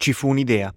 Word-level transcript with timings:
ci 0.00 0.14
fu 0.14 0.28
un'idea. 0.28 0.74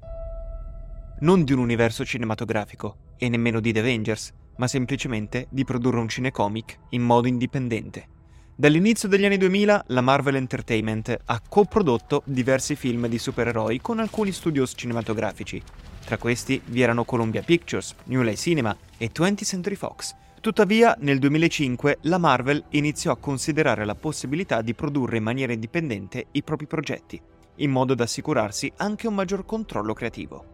Non 1.22 1.46
di 1.46 1.54
un 1.54 1.60
universo 1.60 2.04
cinematografico, 2.04 3.14
e 3.18 3.30
nemmeno 3.30 3.62
di 3.62 3.72
The 3.72 3.80
Avengers, 3.80 4.34
ma 4.58 4.68
semplicemente 4.68 5.48
di 5.50 5.64
produrre 5.64 6.00
un 6.00 6.10
cinecomic 6.10 6.80
in 6.90 7.04
modo 7.04 7.30
indipendente. 7.30 8.06
Dall'inizio 8.54 9.08
degli 9.08 9.24
anni 9.24 9.38
2000 9.38 9.86
la 9.88 10.02
Marvel 10.02 10.36
Entertainment 10.36 11.18
ha 11.24 11.42
coprodotto 11.48 12.24
diversi 12.26 12.76
film 12.76 13.08
di 13.08 13.18
supereroi 13.18 13.80
con 13.80 14.00
alcuni 14.00 14.34
studios 14.34 14.74
cinematografici. 14.76 15.64
Tra 16.04 16.18
questi 16.18 16.62
vi 16.66 16.82
erano 16.82 17.06
Columbia 17.06 17.44
Pictures, 17.44 17.96
New 18.08 18.20
Line 18.20 18.36
Cinema 18.36 18.76
e 18.98 19.10
20th 19.10 19.46
Century 19.46 19.76
Fox. 19.76 20.14
Tuttavia, 20.42 20.98
nel 21.00 21.20
2005 21.20 22.00
la 22.02 22.18
Marvel 22.18 22.62
iniziò 22.72 23.14
a 23.14 23.18
considerare 23.18 23.86
la 23.86 23.96
possibilità 23.96 24.62
di 24.62 24.74
produrre 24.74 25.16
in 25.16 25.24
maniera 25.24 25.54
indipendente 25.54 26.26
i 26.32 26.44
propri 26.44 26.68
progetti, 26.68 27.22
in 27.58 27.72
modo 27.72 27.94
da 27.94 28.04
assicurarsi 28.04 28.72
anche 28.78 29.08
un 29.08 29.16
maggior 29.16 29.46
controllo 29.46 29.94
creativo. 29.94 30.46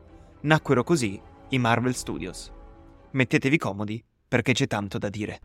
Nacquero 0.42 0.84
così 0.84 1.20
i 1.50 1.58
Marvel 1.58 1.96
Studios. 1.96 2.52
Mettetevi 3.12 3.58
comodi 3.58 4.04
perché 4.28 4.54
c'è 4.54 4.68
tanto 4.68 4.98
da 4.98 5.10
dire. 5.10 5.40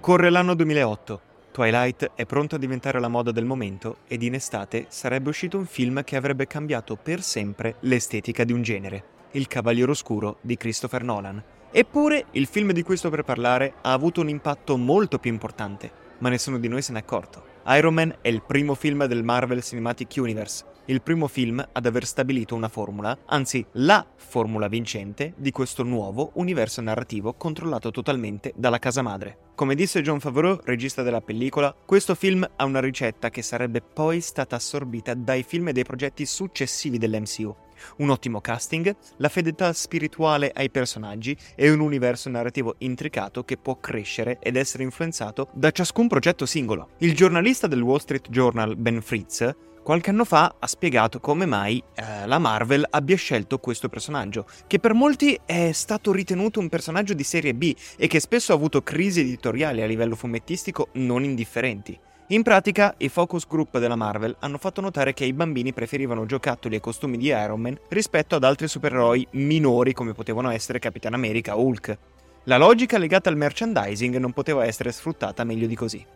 Corre 0.00 0.30
l'anno 0.30 0.54
2008. 0.54 1.29
Twilight 1.52 2.12
è 2.14 2.26
pronto 2.26 2.54
a 2.54 2.58
diventare 2.58 3.00
la 3.00 3.08
moda 3.08 3.32
del 3.32 3.44
momento 3.44 3.98
ed 4.06 4.22
in 4.22 4.34
estate 4.34 4.86
sarebbe 4.88 5.30
uscito 5.30 5.58
un 5.58 5.66
film 5.66 6.04
che 6.04 6.14
avrebbe 6.14 6.46
cambiato 6.46 6.94
per 6.94 7.22
sempre 7.22 7.74
l'estetica 7.80 8.44
di 8.44 8.52
un 8.52 8.62
genere, 8.62 9.04
Il 9.32 9.48
Cavaliere 9.48 9.90
Oscuro 9.90 10.38
di 10.42 10.56
Christopher 10.56 11.02
Nolan. 11.02 11.42
Eppure 11.72 12.26
il 12.32 12.46
film 12.46 12.70
di 12.70 12.82
cui 12.82 12.96
sto 12.96 13.10
per 13.10 13.24
parlare 13.24 13.74
ha 13.82 13.92
avuto 13.92 14.20
un 14.20 14.28
impatto 14.28 14.76
molto 14.76 15.18
più 15.18 15.32
importante, 15.32 15.90
ma 16.18 16.28
nessuno 16.28 16.58
di 16.58 16.68
noi 16.68 16.82
se 16.82 16.92
n'è 16.92 16.98
accorto. 16.98 17.42
Iron 17.66 17.94
Man 17.94 18.14
è 18.20 18.28
il 18.28 18.42
primo 18.42 18.74
film 18.74 19.04
del 19.06 19.24
Marvel 19.24 19.62
Cinematic 19.62 20.14
Universe, 20.18 20.64
il 20.90 21.02
primo 21.02 21.28
film 21.28 21.64
ad 21.72 21.86
aver 21.86 22.04
stabilito 22.04 22.56
una 22.56 22.68
formula, 22.68 23.16
anzi 23.26 23.64
la 23.72 24.04
formula 24.16 24.66
vincente 24.66 25.34
di 25.36 25.52
questo 25.52 25.84
nuovo 25.84 26.32
universo 26.34 26.80
narrativo 26.80 27.34
controllato 27.34 27.92
totalmente 27.92 28.52
dalla 28.56 28.80
casa 28.80 29.00
madre. 29.00 29.38
Come 29.54 29.76
disse 29.76 30.02
John 30.02 30.18
Favreau, 30.18 30.58
regista 30.64 31.02
della 31.02 31.20
pellicola, 31.20 31.72
questo 31.86 32.16
film 32.16 32.48
ha 32.56 32.64
una 32.64 32.80
ricetta 32.80 33.30
che 33.30 33.42
sarebbe 33.42 33.80
poi 33.80 34.20
stata 34.20 34.56
assorbita 34.56 35.14
dai 35.14 35.44
film 35.44 35.68
e 35.68 35.72
dai 35.72 35.84
progetti 35.84 36.26
successivi 36.26 36.98
dell'MCU. 36.98 37.54
Un 37.98 38.10
ottimo 38.10 38.40
casting, 38.40 38.94
la 39.18 39.28
fedeltà 39.28 39.72
spirituale 39.72 40.50
ai 40.54 40.70
personaggi 40.70 41.36
e 41.54 41.70
un 41.70 41.80
universo 41.80 42.28
narrativo 42.28 42.74
intricato 42.78 43.44
che 43.44 43.56
può 43.56 43.78
crescere 43.78 44.38
ed 44.40 44.56
essere 44.56 44.82
influenzato 44.82 45.48
da 45.52 45.70
ciascun 45.70 46.08
progetto 46.08 46.46
singolo. 46.46 46.90
Il 46.98 47.14
giornalista 47.14 47.66
del 47.66 47.80
Wall 47.80 47.98
Street 47.98 48.28
Journal 48.28 48.76
Ben 48.76 49.00
Fritz 49.00 49.54
qualche 49.90 50.10
anno 50.10 50.24
fa 50.24 50.54
ha 50.56 50.68
spiegato 50.68 51.18
come 51.18 51.46
mai 51.46 51.82
eh, 51.96 52.24
la 52.28 52.38
Marvel 52.38 52.86
abbia 52.90 53.16
scelto 53.16 53.58
questo 53.58 53.88
personaggio, 53.88 54.46
che 54.68 54.78
per 54.78 54.94
molti 54.94 55.36
è 55.44 55.72
stato 55.72 56.12
ritenuto 56.12 56.60
un 56.60 56.68
personaggio 56.68 57.12
di 57.12 57.24
serie 57.24 57.54
B 57.54 57.74
e 57.96 58.06
che 58.06 58.20
spesso 58.20 58.52
ha 58.52 58.54
avuto 58.54 58.84
crisi 58.84 59.18
editoriali 59.18 59.82
a 59.82 59.86
livello 59.86 60.14
fumettistico 60.14 60.90
non 60.92 61.24
indifferenti. 61.24 61.98
In 62.28 62.44
pratica, 62.44 62.94
i 62.98 63.08
focus 63.08 63.48
group 63.48 63.80
della 63.80 63.96
Marvel 63.96 64.36
hanno 64.38 64.58
fatto 64.58 64.80
notare 64.80 65.12
che 65.12 65.24
i 65.24 65.32
bambini 65.32 65.72
preferivano 65.72 66.24
giocattoli 66.24 66.76
e 66.76 66.80
costumi 66.80 67.16
di 67.16 67.26
Iron 67.26 67.60
Man 67.60 67.76
rispetto 67.88 68.36
ad 68.36 68.44
altri 68.44 68.68
supereroi 68.68 69.26
minori 69.32 69.92
come 69.92 70.12
potevano 70.12 70.50
essere 70.50 70.78
Capitan 70.78 71.14
America 71.14 71.58
o 71.58 71.64
Hulk. 71.64 71.98
La 72.44 72.58
logica 72.58 72.96
legata 72.96 73.28
al 73.28 73.36
merchandising 73.36 74.18
non 74.18 74.32
poteva 74.32 74.64
essere 74.64 74.92
sfruttata 74.92 75.42
meglio 75.42 75.66
di 75.66 75.74
così. 75.74 76.06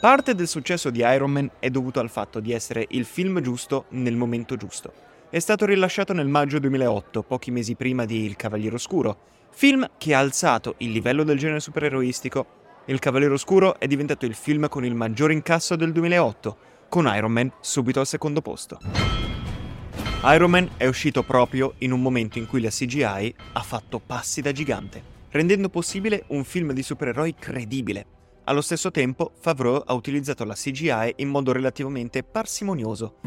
Parte 0.00 0.34
del 0.34 0.48
successo 0.48 0.88
di 0.88 1.00
Iron 1.00 1.30
Man 1.30 1.50
è 1.58 1.68
dovuto 1.68 2.00
al 2.00 2.08
fatto 2.08 2.40
di 2.40 2.52
essere 2.52 2.86
il 2.92 3.04
film 3.04 3.42
giusto 3.42 3.84
nel 3.90 4.16
momento 4.16 4.56
giusto. 4.56 4.90
È 5.28 5.38
stato 5.38 5.66
rilasciato 5.66 6.14
nel 6.14 6.26
maggio 6.26 6.58
2008, 6.58 7.22
pochi 7.22 7.50
mesi 7.50 7.74
prima 7.74 8.06
di 8.06 8.24
Il 8.24 8.34
Cavaliere 8.34 8.76
Oscuro, 8.76 9.18
film 9.50 9.86
che 9.98 10.14
ha 10.14 10.18
alzato 10.18 10.76
il 10.78 10.92
livello 10.92 11.22
del 11.22 11.36
genere 11.36 11.60
supereroistico. 11.60 12.46
Il 12.86 12.98
Cavaliere 12.98 13.34
Oscuro 13.34 13.78
è 13.78 13.86
diventato 13.86 14.24
il 14.24 14.32
film 14.32 14.68
con 14.70 14.86
il 14.86 14.94
maggior 14.94 15.32
incasso 15.32 15.76
del 15.76 15.92
2008, 15.92 16.56
con 16.88 17.04
Iron 17.14 17.32
Man 17.32 17.52
subito 17.60 18.00
al 18.00 18.06
secondo 18.06 18.40
posto. 18.40 18.78
Iron 20.24 20.50
Man 20.50 20.70
è 20.78 20.86
uscito 20.86 21.22
proprio 21.24 21.74
in 21.80 21.92
un 21.92 22.00
momento 22.00 22.38
in 22.38 22.46
cui 22.46 22.62
la 22.62 22.70
CGI 22.70 23.34
ha 23.52 23.62
fatto 23.62 23.98
passi 23.98 24.40
da 24.40 24.50
gigante, 24.50 25.02
rendendo 25.28 25.68
possibile 25.68 26.24
un 26.28 26.44
film 26.44 26.72
di 26.72 26.82
supereroi 26.82 27.34
credibile, 27.38 28.06
allo 28.50 28.62
stesso 28.62 28.90
tempo, 28.90 29.30
Favreau 29.38 29.80
ha 29.86 29.94
utilizzato 29.94 30.44
la 30.44 30.54
CGI 30.54 31.14
in 31.18 31.28
modo 31.28 31.52
relativamente 31.52 32.24
parsimonioso. 32.24 33.18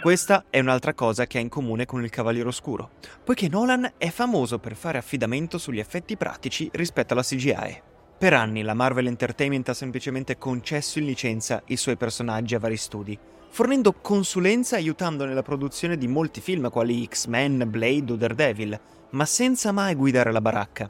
Questa 0.00 0.44
è 0.50 0.60
un'altra 0.60 0.94
cosa 0.94 1.26
che 1.26 1.38
ha 1.38 1.40
in 1.40 1.48
comune 1.48 1.84
con 1.84 2.04
il 2.04 2.10
Cavaliere 2.10 2.46
Oscuro, 2.46 2.90
poiché 3.24 3.48
Nolan 3.48 3.94
è 3.98 4.08
famoso 4.10 4.60
per 4.60 4.76
fare 4.76 4.98
affidamento 4.98 5.58
sugli 5.58 5.80
effetti 5.80 6.16
pratici 6.16 6.70
rispetto 6.74 7.12
alla 7.12 7.24
CGI. 7.24 7.82
Per 8.16 8.32
anni 8.32 8.62
la 8.62 8.74
Marvel 8.74 9.08
Entertainment 9.08 9.68
ha 9.68 9.74
semplicemente 9.74 10.38
concesso 10.38 11.00
in 11.00 11.06
licenza 11.06 11.60
i 11.66 11.76
suoi 11.76 11.96
personaggi 11.96 12.54
a 12.54 12.60
vari 12.60 12.76
studi, 12.76 13.18
fornendo 13.48 13.94
consulenza 13.94 14.76
aiutando 14.76 15.24
nella 15.24 15.42
produzione 15.42 15.98
di 15.98 16.06
molti 16.06 16.40
film 16.40 16.70
quali 16.70 17.04
X-Men, 17.04 17.64
Blade 17.68 18.12
o 18.12 18.14
Daredevil, 18.14 18.80
ma 19.10 19.24
senza 19.24 19.72
mai 19.72 19.96
guidare 19.96 20.30
la 20.30 20.40
baracca 20.40 20.88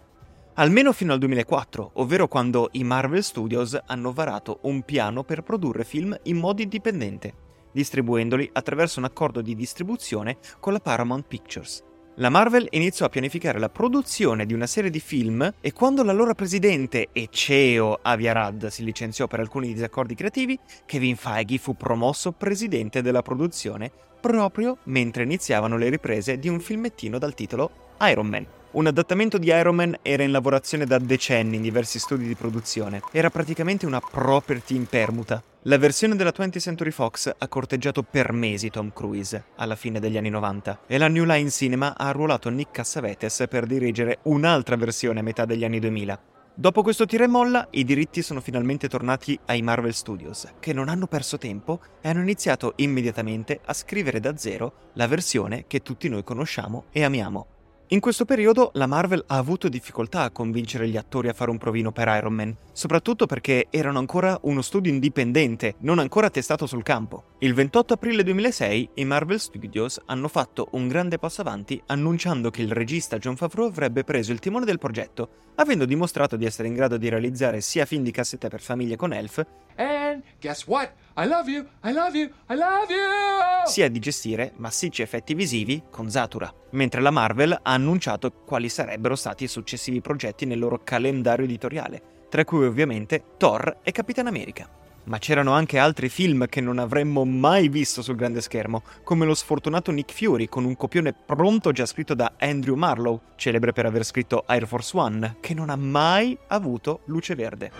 almeno 0.54 0.92
fino 0.92 1.12
al 1.12 1.18
2004, 1.18 1.92
ovvero 1.94 2.28
quando 2.28 2.68
i 2.72 2.84
Marvel 2.84 3.22
Studios 3.22 3.78
hanno 3.86 4.12
varato 4.12 4.58
un 4.62 4.82
piano 4.82 5.24
per 5.24 5.42
produrre 5.42 5.84
film 5.84 6.16
in 6.24 6.36
modo 6.36 6.62
indipendente, 6.62 7.34
distribuendoli 7.72 8.50
attraverso 8.52 8.98
un 8.98 9.06
accordo 9.06 9.40
di 9.40 9.54
distribuzione 9.54 10.38
con 10.60 10.72
la 10.72 10.80
Paramount 10.80 11.26
Pictures. 11.26 11.84
La 12.16 12.28
Marvel 12.28 12.66
iniziò 12.72 13.06
a 13.06 13.08
pianificare 13.08 13.58
la 13.58 13.70
produzione 13.70 14.44
di 14.44 14.52
una 14.52 14.66
serie 14.66 14.90
di 14.90 15.00
film 15.00 15.50
e 15.60 15.72
quando 15.72 16.02
l'allora 16.02 16.34
presidente 16.34 17.08
e 17.10 17.28
CEO 17.30 18.00
Avi 18.02 18.28
Arad 18.28 18.66
si 18.66 18.84
licenziò 18.84 19.26
per 19.26 19.40
alcuni 19.40 19.72
disaccordi 19.72 20.14
creativi, 20.14 20.58
Kevin 20.84 21.16
Feige 21.16 21.56
fu 21.56 21.74
promosso 21.74 22.32
presidente 22.32 23.00
della 23.00 23.22
produzione 23.22 23.90
proprio 24.20 24.76
mentre 24.84 25.22
iniziavano 25.22 25.78
le 25.78 25.88
riprese 25.88 26.38
di 26.38 26.48
un 26.48 26.60
filmettino 26.60 27.16
dal 27.16 27.32
titolo 27.32 27.70
Iron 28.02 28.26
Man. 28.26 28.46
Un 28.72 28.86
adattamento 28.86 29.36
di 29.36 29.48
Iron 29.48 29.74
Man 29.74 29.98
era 30.00 30.22
in 30.22 30.30
lavorazione 30.30 30.86
da 30.86 30.96
decenni 30.96 31.56
in 31.56 31.62
diversi 31.62 31.98
studi 31.98 32.26
di 32.26 32.34
produzione. 32.34 33.02
Era 33.12 33.28
praticamente 33.28 33.84
una 33.84 34.00
property 34.00 34.74
in 34.76 34.86
permuta. 34.86 35.42
La 35.64 35.76
versione 35.76 36.16
della 36.16 36.32
20th 36.34 36.58
Century 36.58 36.90
Fox 36.90 37.30
ha 37.36 37.48
corteggiato 37.48 38.02
per 38.02 38.32
mesi 38.32 38.70
Tom 38.70 38.90
Cruise, 38.94 39.44
alla 39.56 39.76
fine 39.76 40.00
degli 40.00 40.16
anni 40.16 40.30
90, 40.30 40.84
e 40.86 40.96
la 40.96 41.08
New 41.08 41.24
Line 41.24 41.50
Cinema 41.50 41.94
ha 41.98 42.08
arruolato 42.08 42.48
Nick 42.48 42.70
Cassavetes 42.70 43.44
per 43.46 43.66
dirigere 43.66 44.20
un'altra 44.22 44.76
versione 44.76 45.20
a 45.20 45.22
metà 45.22 45.44
degli 45.44 45.64
anni 45.64 45.78
2000. 45.78 46.18
Dopo 46.54 46.82
questo 46.82 47.04
tira 47.04 47.24
e 47.24 47.28
molla, 47.28 47.68
i 47.72 47.84
diritti 47.84 48.22
sono 48.22 48.40
finalmente 48.40 48.88
tornati 48.88 49.38
ai 49.46 49.60
Marvel 49.60 49.92
Studios, 49.92 50.46
che 50.60 50.72
non 50.72 50.88
hanno 50.88 51.06
perso 51.06 51.36
tempo 51.36 51.80
e 52.00 52.08
hanno 52.08 52.22
iniziato 52.22 52.72
immediatamente 52.76 53.60
a 53.66 53.74
scrivere 53.74 54.18
da 54.18 54.34
zero 54.38 54.90
la 54.94 55.06
versione 55.06 55.66
che 55.66 55.82
tutti 55.82 56.08
noi 56.08 56.24
conosciamo 56.24 56.84
e 56.90 57.04
amiamo. 57.04 57.51
In 57.92 58.00
questo 58.00 58.24
periodo 58.24 58.70
la 58.76 58.86
Marvel 58.86 59.22
ha 59.26 59.36
avuto 59.36 59.68
difficoltà 59.68 60.22
a 60.22 60.30
convincere 60.30 60.88
gli 60.88 60.96
attori 60.96 61.28
a 61.28 61.34
fare 61.34 61.50
un 61.50 61.58
provino 61.58 61.92
per 61.92 62.08
Iron 62.08 62.32
Man, 62.32 62.56
soprattutto 62.72 63.26
perché 63.26 63.66
erano 63.68 63.98
ancora 63.98 64.38
uno 64.44 64.62
studio 64.62 64.90
indipendente, 64.90 65.74
non 65.80 65.98
ancora 65.98 66.30
testato 66.30 66.64
sul 66.64 66.82
campo. 66.82 67.24
Il 67.40 67.52
28 67.52 67.92
aprile 67.92 68.22
2006 68.22 68.88
i 68.94 69.04
Marvel 69.04 69.38
Studios 69.38 70.00
hanno 70.06 70.28
fatto 70.28 70.68
un 70.70 70.88
grande 70.88 71.18
passo 71.18 71.42
avanti 71.42 71.82
annunciando 71.84 72.48
che 72.48 72.62
il 72.62 72.72
regista 72.72 73.18
John 73.18 73.36
Favreau 73.36 73.68
avrebbe 73.68 74.04
preso 74.04 74.32
il 74.32 74.38
timone 74.38 74.64
del 74.64 74.78
progetto, 74.78 75.28
avendo 75.56 75.84
dimostrato 75.84 76.36
di 76.36 76.46
essere 76.46 76.68
in 76.68 76.74
grado 76.74 76.96
di 76.96 77.10
realizzare 77.10 77.60
sia 77.60 77.84
film 77.84 78.04
di 78.04 78.10
cassetta 78.10 78.48
per 78.48 78.62
famiglie 78.62 78.96
con 78.96 79.12
Elf 79.12 79.44
And 79.76 80.22
guess 80.40 80.66
what? 80.66 80.92
I 81.14 81.26
love 81.26 81.50
you, 81.50 81.66
I 81.82 81.92
love 81.92 82.16
you, 82.16 82.30
I 82.48 82.56
love 82.56 82.86
you! 82.88 83.66
sia 83.66 83.88
di 83.88 83.98
gestire 83.98 84.52
massicci 84.56 85.02
effetti 85.02 85.34
visivi 85.34 85.82
con 85.90 86.10
Zatura, 86.10 86.52
mentre 86.70 87.00
la 87.00 87.10
Marvel 87.10 87.52
ha 87.52 87.72
annunciato 87.72 88.32
quali 88.32 88.68
sarebbero 88.68 89.14
stati 89.14 89.44
i 89.44 89.48
successivi 89.48 90.00
progetti 90.00 90.46
nel 90.46 90.58
loro 90.58 90.80
calendario 90.82 91.44
editoriale, 91.44 92.02
tra 92.28 92.44
cui 92.44 92.64
ovviamente 92.64 93.22
Thor 93.36 93.78
e 93.82 93.92
Capitan 93.92 94.26
America. 94.26 94.81
Ma 95.04 95.18
c'erano 95.18 95.52
anche 95.52 95.78
altri 95.78 96.08
film 96.08 96.46
che 96.46 96.60
non 96.60 96.78
avremmo 96.78 97.24
mai 97.24 97.68
visto 97.68 98.02
sul 98.02 98.14
grande 98.14 98.40
schermo, 98.40 98.82
come 99.02 99.26
lo 99.26 99.34
sfortunato 99.34 99.90
Nick 99.90 100.12
Fury 100.12 100.46
con 100.46 100.64
un 100.64 100.76
copione 100.76 101.12
pronto 101.12 101.72
già 101.72 101.86
scritto 101.86 102.14
da 102.14 102.34
Andrew 102.38 102.76
Marlowe, 102.76 103.20
celebre 103.36 103.72
per 103.72 103.86
aver 103.86 104.04
scritto 104.04 104.44
Air 104.46 104.66
Force 104.66 104.96
One, 104.96 105.36
che 105.40 105.54
non 105.54 105.70
ha 105.70 105.76
mai 105.76 106.38
avuto 106.48 107.00
luce 107.06 107.34
verde. 107.34 107.72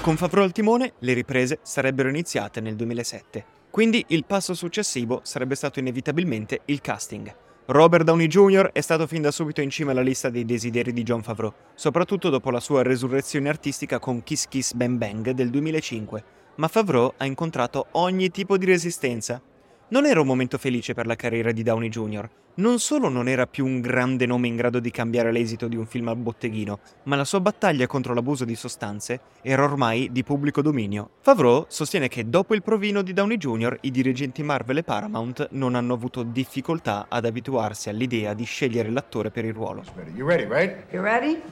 Con 0.00 0.16
Favreau 0.16 0.44
al 0.44 0.52
timone, 0.52 0.92
le 1.00 1.12
riprese 1.14 1.58
sarebbero 1.62 2.08
iniziate 2.08 2.60
nel 2.60 2.76
2007. 2.76 3.44
Quindi 3.70 4.04
il 4.08 4.24
passo 4.24 4.54
successivo 4.54 5.20
sarebbe 5.24 5.56
stato 5.56 5.80
inevitabilmente 5.80 6.60
il 6.66 6.80
casting. 6.80 7.43
Robert 7.66 8.04
Downey 8.04 8.26
Jr. 8.26 8.72
è 8.72 8.82
stato 8.82 9.06
fin 9.06 9.22
da 9.22 9.30
subito 9.30 9.62
in 9.62 9.70
cima 9.70 9.92
alla 9.92 10.02
lista 10.02 10.28
dei 10.28 10.44
desideri 10.44 10.92
di 10.92 11.02
John 11.02 11.22
Favreau, 11.22 11.50
soprattutto 11.74 12.28
dopo 12.28 12.50
la 12.50 12.60
sua 12.60 12.82
resurrezione 12.82 13.48
artistica 13.48 13.98
con 13.98 14.22
Kiss 14.22 14.48
Kiss 14.48 14.74
Bang 14.74 14.98
Bang 14.98 15.30
del 15.30 15.48
2005, 15.48 16.24
ma 16.56 16.68
Favreau 16.68 17.14
ha 17.16 17.24
incontrato 17.24 17.86
ogni 17.92 18.28
tipo 18.30 18.58
di 18.58 18.66
resistenza, 18.66 19.40
non 19.88 20.06
era 20.06 20.20
un 20.20 20.26
momento 20.26 20.58
felice 20.58 20.94
per 20.94 21.06
la 21.06 21.16
carriera 21.16 21.52
di 21.52 21.62
Downey 21.62 21.88
Jr. 21.88 22.28
Non 22.56 22.78
solo 22.78 23.08
non 23.08 23.28
era 23.28 23.46
più 23.46 23.66
un 23.66 23.80
grande 23.80 24.26
nome 24.26 24.46
in 24.46 24.54
grado 24.54 24.78
di 24.78 24.90
cambiare 24.90 25.32
l'esito 25.32 25.66
di 25.66 25.76
un 25.76 25.86
film 25.86 26.08
al 26.08 26.16
botteghino, 26.16 26.78
ma 27.04 27.16
la 27.16 27.24
sua 27.24 27.40
battaglia 27.40 27.86
contro 27.86 28.14
l'abuso 28.14 28.44
di 28.44 28.54
sostanze 28.54 29.20
era 29.42 29.64
ormai 29.64 30.12
di 30.12 30.22
pubblico 30.22 30.62
dominio. 30.62 31.10
Favreau 31.20 31.66
sostiene 31.68 32.08
che 32.08 32.28
dopo 32.28 32.54
il 32.54 32.62
provino 32.62 33.02
di 33.02 33.12
Downey 33.12 33.36
Jr. 33.36 33.78
i 33.80 33.90
dirigenti 33.90 34.42
Marvel 34.42 34.78
e 34.78 34.82
Paramount 34.84 35.48
non 35.50 35.74
hanno 35.74 35.94
avuto 35.94 36.22
difficoltà 36.22 37.06
ad 37.08 37.24
abituarsi 37.24 37.88
all'idea 37.88 38.34
di 38.34 38.44
scegliere 38.44 38.90
l'attore 38.90 39.30
per 39.30 39.44
il 39.44 39.52
ruolo. 39.52 39.82
You 40.14 40.26
ready, 40.26 40.44
right? 40.44 40.84
You 40.92 41.02
ready? 41.02 41.42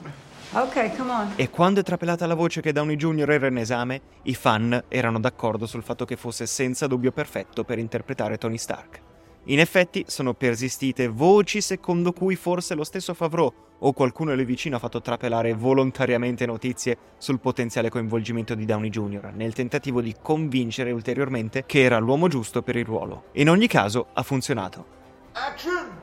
Okay, 0.55 0.95
come 0.95 1.11
on. 1.11 1.33
E 1.35 1.49
quando 1.49 1.79
è 1.79 1.83
trapelata 1.83 2.27
la 2.27 2.35
voce 2.35 2.61
che 2.61 2.71
Downey 2.71 2.95
Jr. 2.95 3.27
era 3.31 3.47
in 3.47 3.57
esame, 3.57 4.01
i 4.23 4.35
fan 4.35 4.83
erano 4.87 5.19
d'accordo 5.19 5.65
sul 5.65 5.81
fatto 5.81 6.05
che 6.05 6.15
fosse 6.15 6.45
senza 6.45 6.85
dubbio 6.85 7.11
perfetto 7.11 7.63
per 7.63 7.79
interpretare 7.79 8.37
Tony 8.37 8.59
Stark. 8.59 9.01
In 9.45 9.59
effetti 9.59 10.05
sono 10.07 10.35
persistite 10.35 11.07
voci 11.07 11.59
secondo 11.59 12.13
cui 12.13 12.35
forse 12.35 12.75
lo 12.75 12.83
stesso 12.83 13.15
Favreau 13.15 13.51
o 13.79 13.93
qualcuno 13.93 14.35
lì 14.35 14.45
vicino 14.45 14.75
ha 14.75 14.79
fatto 14.79 15.01
trapelare 15.01 15.55
volontariamente 15.55 16.45
notizie 16.45 16.97
sul 17.17 17.39
potenziale 17.39 17.89
coinvolgimento 17.89 18.53
di 18.53 18.65
Downey 18.65 18.89
Jr. 18.89 19.31
nel 19.33 19.53
tentativo 19.53 20.01
di 20.01 20.15
convincere 20.21 20.91
ulteriormente 20.91 21.63
che 21.65 21.81
era 21.81 21.97
l'uomo 21.97 22.27
giusto 22.27 22.61
per 22.61 22.75
il 22.75 22.85
ruolo. 22.85 23.23
In 23.33 23.49
ogni 23.49 23.67
caso 23.67 24.09
ha 24.13 24.21
funzionato. 24.21 24.85
Action! 25.33 26.02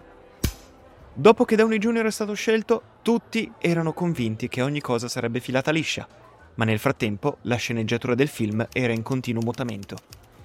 Dopo 1.20 1.44
che 1.44 1.55
Downey 1.55 1.76
Jr. 1.76 2.06
è 2.06 2.11
stato 2.11 2.32
scelto, 2.32 2.82
tutti 3.02 3.52
erano 3.58 3.93
convinti 3.93 4.49
che 4.49 4.62
ogni 4.62 4.81
cosa 4.81 5.06
sarebbe 5.06 5.38
filata 5.40 5.70
liscia, 5.70 6.08
ma 6.55 6.64
nel 6.64 6.78
frattempo 6.78 7.37
la 7.43 7.56
sceneggiatura 7.56 8.14
del 8.14 8.28
film 8.28 8.67
era 8.72 8.94
in 8.94 9.02
continuo 9.02 9.43
mutamento. 9.43 9.99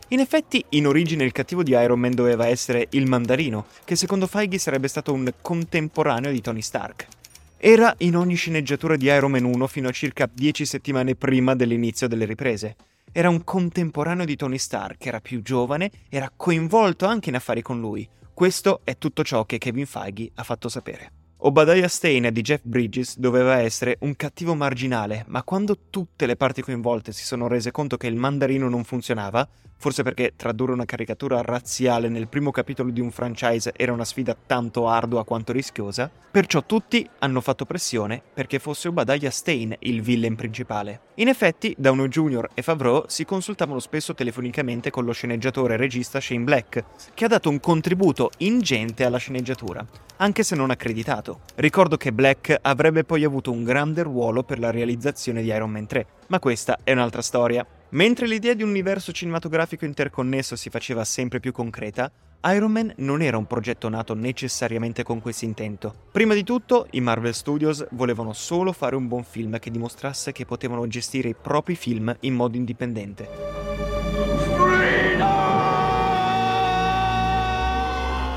In 0.10 0.20
effetti, 0.20 0.66
in 0.72 0.86
origine 0.86 1.24
il 1.24 1.32
cattivo 1.32 1.64
di 1.64 1.72
Iron 1.72 2.02
Man 2.02 2.12
doveva 2.12 2.48
essere 2.48 2.88
il 2.90 3.08
Mandarino, 3.08 3.68
che 3.86 3.96
secondo 3.96 4.28
Feige 4.28 4.58
sarebbe 4.58 4.90
stato 4.90 5.14
un 5.14 5.32
contemporaneo 5.42 6.30
di 6.30 6.42
Tony 6.42 6.62
Stark. 6.62 7.08
Era 7.56 7.96
in 8.00 8.18
ogni 8.18 8.36
sceneggiatura 8.36 8.98
di 8.98 9.06
Iron 9.06 9.32
Man 9.32 9.46
1 9.46 9.68
fino 9.68 9.88
a 9.88 9.94
circa 9.94 10.30
10 10.30 10.66
settimane 10.66 11.16
prima 11.16 11.56
dell'inizio 11.56 12.10
delle 12.10 12.26
riprese. 12.26 12.76
Era 13.14 13.30
un 13.30 13.46
contemporaneo 13.46 14.26
di 14.26 14.36
Tony 14.36 14.58
Stark, 14.58 15.06
era 15.06 15.22
più 15.22 15.42
giovane, 15.42 15.90
era 16.10 16.30
coinvolto 16.36 17.06
anche 17.06 17.30
in 17.30 17.36
affari 17.36 17.62
con 17.62 17.80
lui, 17.80 18.06
questo 18.36 18.82
è 18.84 18.98
tutto 18.98 19.24
ciò 19.24 19.46
che 19.46 19.58
Kevin 19.58 19.86
Feige 19.86 20.30
ha 20.36 20.44
fatto 20.44 20.68
sapere. 20.68 21.25
Obadiah 21.46 21.88
Stane 21.88 22.32
di 22.32 22.42
Jeff 22.42 22.62
Bridges 22.64 23.20
doveva 23.20 23.60
essere 23.60 23.98
un 24.00 24.16
cattivo 24.16 24.56
marginale, 24.56 25.26
ma 25.28 25.44
quando 25.44 25.78
tutte 25.92 26.26
le 26.26 26.36
parti 26.36 26.64
coinvolte 26.64 27.12
si 27.12 27.24
sono 27.24 27.48
rese 27.48 27.70
conto 27.70 27.98
che 27.98 28.08
il 28.08 28.16
mandarino 28.16 28.68
non 28.68 28.84
funzionava, 28.84 29.48
forse 29.78 30.02
perché 30.02 30.34
tradurre 30.36 30.72
una 30.72 30.86
caricatura 30.86 31.44
razziale 31.44 32.10
nel 32.10 32.30
primo 32.30 32.50
capitolo 32.50 32.90
di 32.90 33.00
un 33.00 33.12
franchise 33.12 33.74
era 33.76 33.92
una 33.94 34.06
sfida 34.06 34.36
tanto 34.36 34.88
ardua 34.88 35.24
quanto 35.24 35.52
rischiosa, 35.52 36.10
perciò 36.32 36.64
tutti 36.66 37.08
hanno 37.20 37.42
fatto 37.42 37.66
pressione 37.66 38.24
perché 38.34 38.58
fosse 38.58 38.88
Obadiah 38.88 39.30
Stane 39.30 39.78
il 39.82 40.02
villain 40.02 40.36
principale. 40.36 41.02
In 41.18 41.28
effetti, 41.28 41.76
Downey 41.78 42.08
Jr. 42.08 42.50
e 42.56 42.64
Favreau 42.64 43.04
si 43.06 43.24
consultavano 43.24 43.80
spesso 43.80 44.16
telefonicamente 44.16 44.90
con 44.90 45.06
lo 45.06 45.12
sceneggiatore 45.12 45.76
e 45.76 45.78
regista 45.78 46.20
Shane 46.20 46.44
Black, 46.44 46.84
che 47.14 47.26
ha 47.26 47.28
dato 47.28 47.52
un 47.52 47.60
contributo 47.60 48.32
ingente 48.40 49.06
alla 49.06 49.18
sceneggiatura, 49.18 49.86
anche 50.18 50.42
se 50.42 50.56
non 50.56 50.72
accreditato. 50.72 51.35
Ricordo 51.56 51.98
che 51.98 52.12
Black 52.12 52.58
avrebbe 52.62 53.04
poi 53.04 53.24
avuto 53.24 53.52
un 53.52 53.64
grande 53.64 54.04
ruolo 54.04 54.44
per 54.44 54.60
la 54.60 54.72
realizzazione 54.72 55.42
di 55.42 55.48
Iron 55.50 55.72
Man 55.72 55.86
3, 55.86 56.06
ma 56.28 56.40
questa 56.40 56.80
è 56.84 56.92
un'altra 56.92 57.22
storia. 57.22 57.66
Mentre 57.90 58.28
l'idea 58.28 58.54
di 58.54 58.64
un 58.64 58.70
universo 58.70 59.12
cinematografico 59.12 59.86
interconnesso 59.86 60.56
si 60.56 60.70
faceva 60.70 61.06
sempre 61.06 61.40
più 61.40 61.52
concreta, 61.52 62.12
Iron 62.48 62.72
Man 62.72 62.94
non 62.98 63.22
era 63.22 63.38
un 63.38 63.48
progetto 63.48 63.90
nato 63.90 64.14
necessariamente 64.14 65.04
con 65.04 65.22
questo 65.22 65.46
intento. 65.46 65.96
Prima 66.12 66.34
di 66.34 66.44
tutto, 66.44 66.88
i 66.92 67.02
Marvel 67.02 67.34
Studios 67.34 67.86
volevano 67.92 68.34
solo 68.34 68.72
fare 68.72 68.96
un 68.96 69.08
buon 69.08 69.24
film 69.24 69.58
che 69.58 69.72
dimostrasse 69.72 70.32
che 70.32 70.46
potevano 70.46 70.86
gestire 70.88 71.30
i 71.30 71.36
propri 71.40 71.76
film 71.76 72.16
in 72.22 72.34
modo 72.34 72.58
indipendente. 72.58 73.55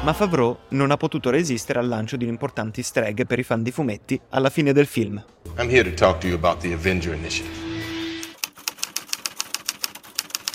Ma 0.05 0.13
Favreau 0.13 0.57
non 0.71 0.93
ha 0.93 0.97
potuto 0.97 1.29
resistere 1.29 1.81
al 1.81 1.89
lancio 1.89 2.17
di 2.17 2.25
un 2.25 2.31
importante 2.31 2.79
easter 2.81 3.03
egg 3.03 3.25
per 3.25 3.41
i 3.41 3.43
fan 3.43 3.63
di 3.63 3.73
fumetti 3.73 4.19
alla 4.31 4.49
fine 4.49 4.73
del 4.73 4.87
film. 4.87 5.23
I'm 5.59 5.69
here 5.69 5.83
to 5.83 5.93
talk 5.93 6.21
to 6.21 6.29
you 6.29 6.37
about 6.37 6.61
the 6.61 6.73
Avenger 6.73 7.15
Initiative. 7.15 7.67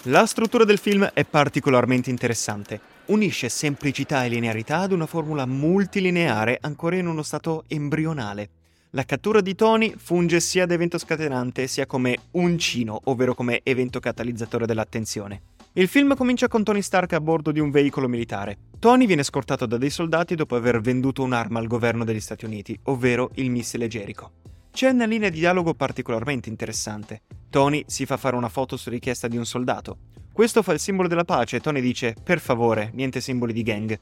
La 0.04 0.26
struttura 0.26 0.64
del 0.64 0.78
film 0.78 1.04
è 1.14 1.26
particolarmente 1.26 2.10
interessante. 2.10 2.80
Unisce 3.08 3.50
semplicità 3.50 4.24
e 4.24 4.30
linearità 4.30 4.80
ad 4.80 4.94
una 4.94 5.06
formula 5.06 5.46
multilineare 5.46 6.58
ancora 6.62 6.96
in 6.96 7.08
uno 7.08 7.22
stato 7.22 7.66
embrionale. 7.68 8.50
La 8.92 9.04
cattura 9.04 9.42
di 9.42 9.56
Tony 9.56 9.94
funge 9.98 10.40
sia 10.40 10.66
da 10.66 10.74
evento 10.74 10.98
scatenante 10.98 11.68
sia 11.68 11.86
come 11.86 12.18
uncino, 12.32 13.02
ovvero 13.06 13.34
come 13.34 13.60
evento 13.64 14.00
catalizzatore 14.00 14.66
dell'attenzione. 14.66 15.42
Il 15.76 15.88
film 15.88 16.16
comincia 16.16 16.48
con 16.48 16.64
Tony 16.64 16.84
Stark 16.84 17.14
a 17.14 17.20
bordo 17.20 17.52
di 17.52 17.60
un 17.60 17.72
veicolo 17.72 18.08
militare. 18.08 18.58
Tony 18.78 19.08
viene 19.08 19.24
scortato 19.24 19.66
da 19.66 19.80
dei 19.80 19.90
soldati 19.90 20.36
dopo 20.36 20.56
aver 20.56 20.80
venduto 20.82 21.24
un'arma 21.24 21.58
al 21.58 21.66
governo 21.66 22.04
degli 22.04 22.20
Stati 22.20 22.46
Uniti, 22.46 22.80
ovvero 22.84 23.32
il 23.36 23.50
missile 23.50 23.88
Jericho. 23.88 24.34
C'è 24.72 24.90
una 24.90 25.06
linea 25.06 25.30
di 25.30 25.40
dialogo 25.40 25.74
particolarmente 25.74 26.48
interessante. 26.48 27.24
Tony 27.50 27.84
si 27.88 28.06
fa 28.06 28.18
fare 28.18 28.36
una 28.36 28.50
foto 28.50 28.78
su 28.78 28.92
richiesta 28.92 29.28
di 29.28 29.36
un 29.36 29.48
soldato. 29.48 29.98
Questo 30.32 30.62
fa 30.62 30.74
il 30.74 30.80
simbolo 30.80 31.08
della 31.08 31.24
pace 31.24 31.56
e 31.56 31.60
Tony 31.60 31.82
dice: 31.82 32.16
Per 32.24 32.40
favore, 32.40 32.92
niente 32.94 33.20
simboli 33.20 33.52
di 33.52 33.64
gang. 33.64 34.00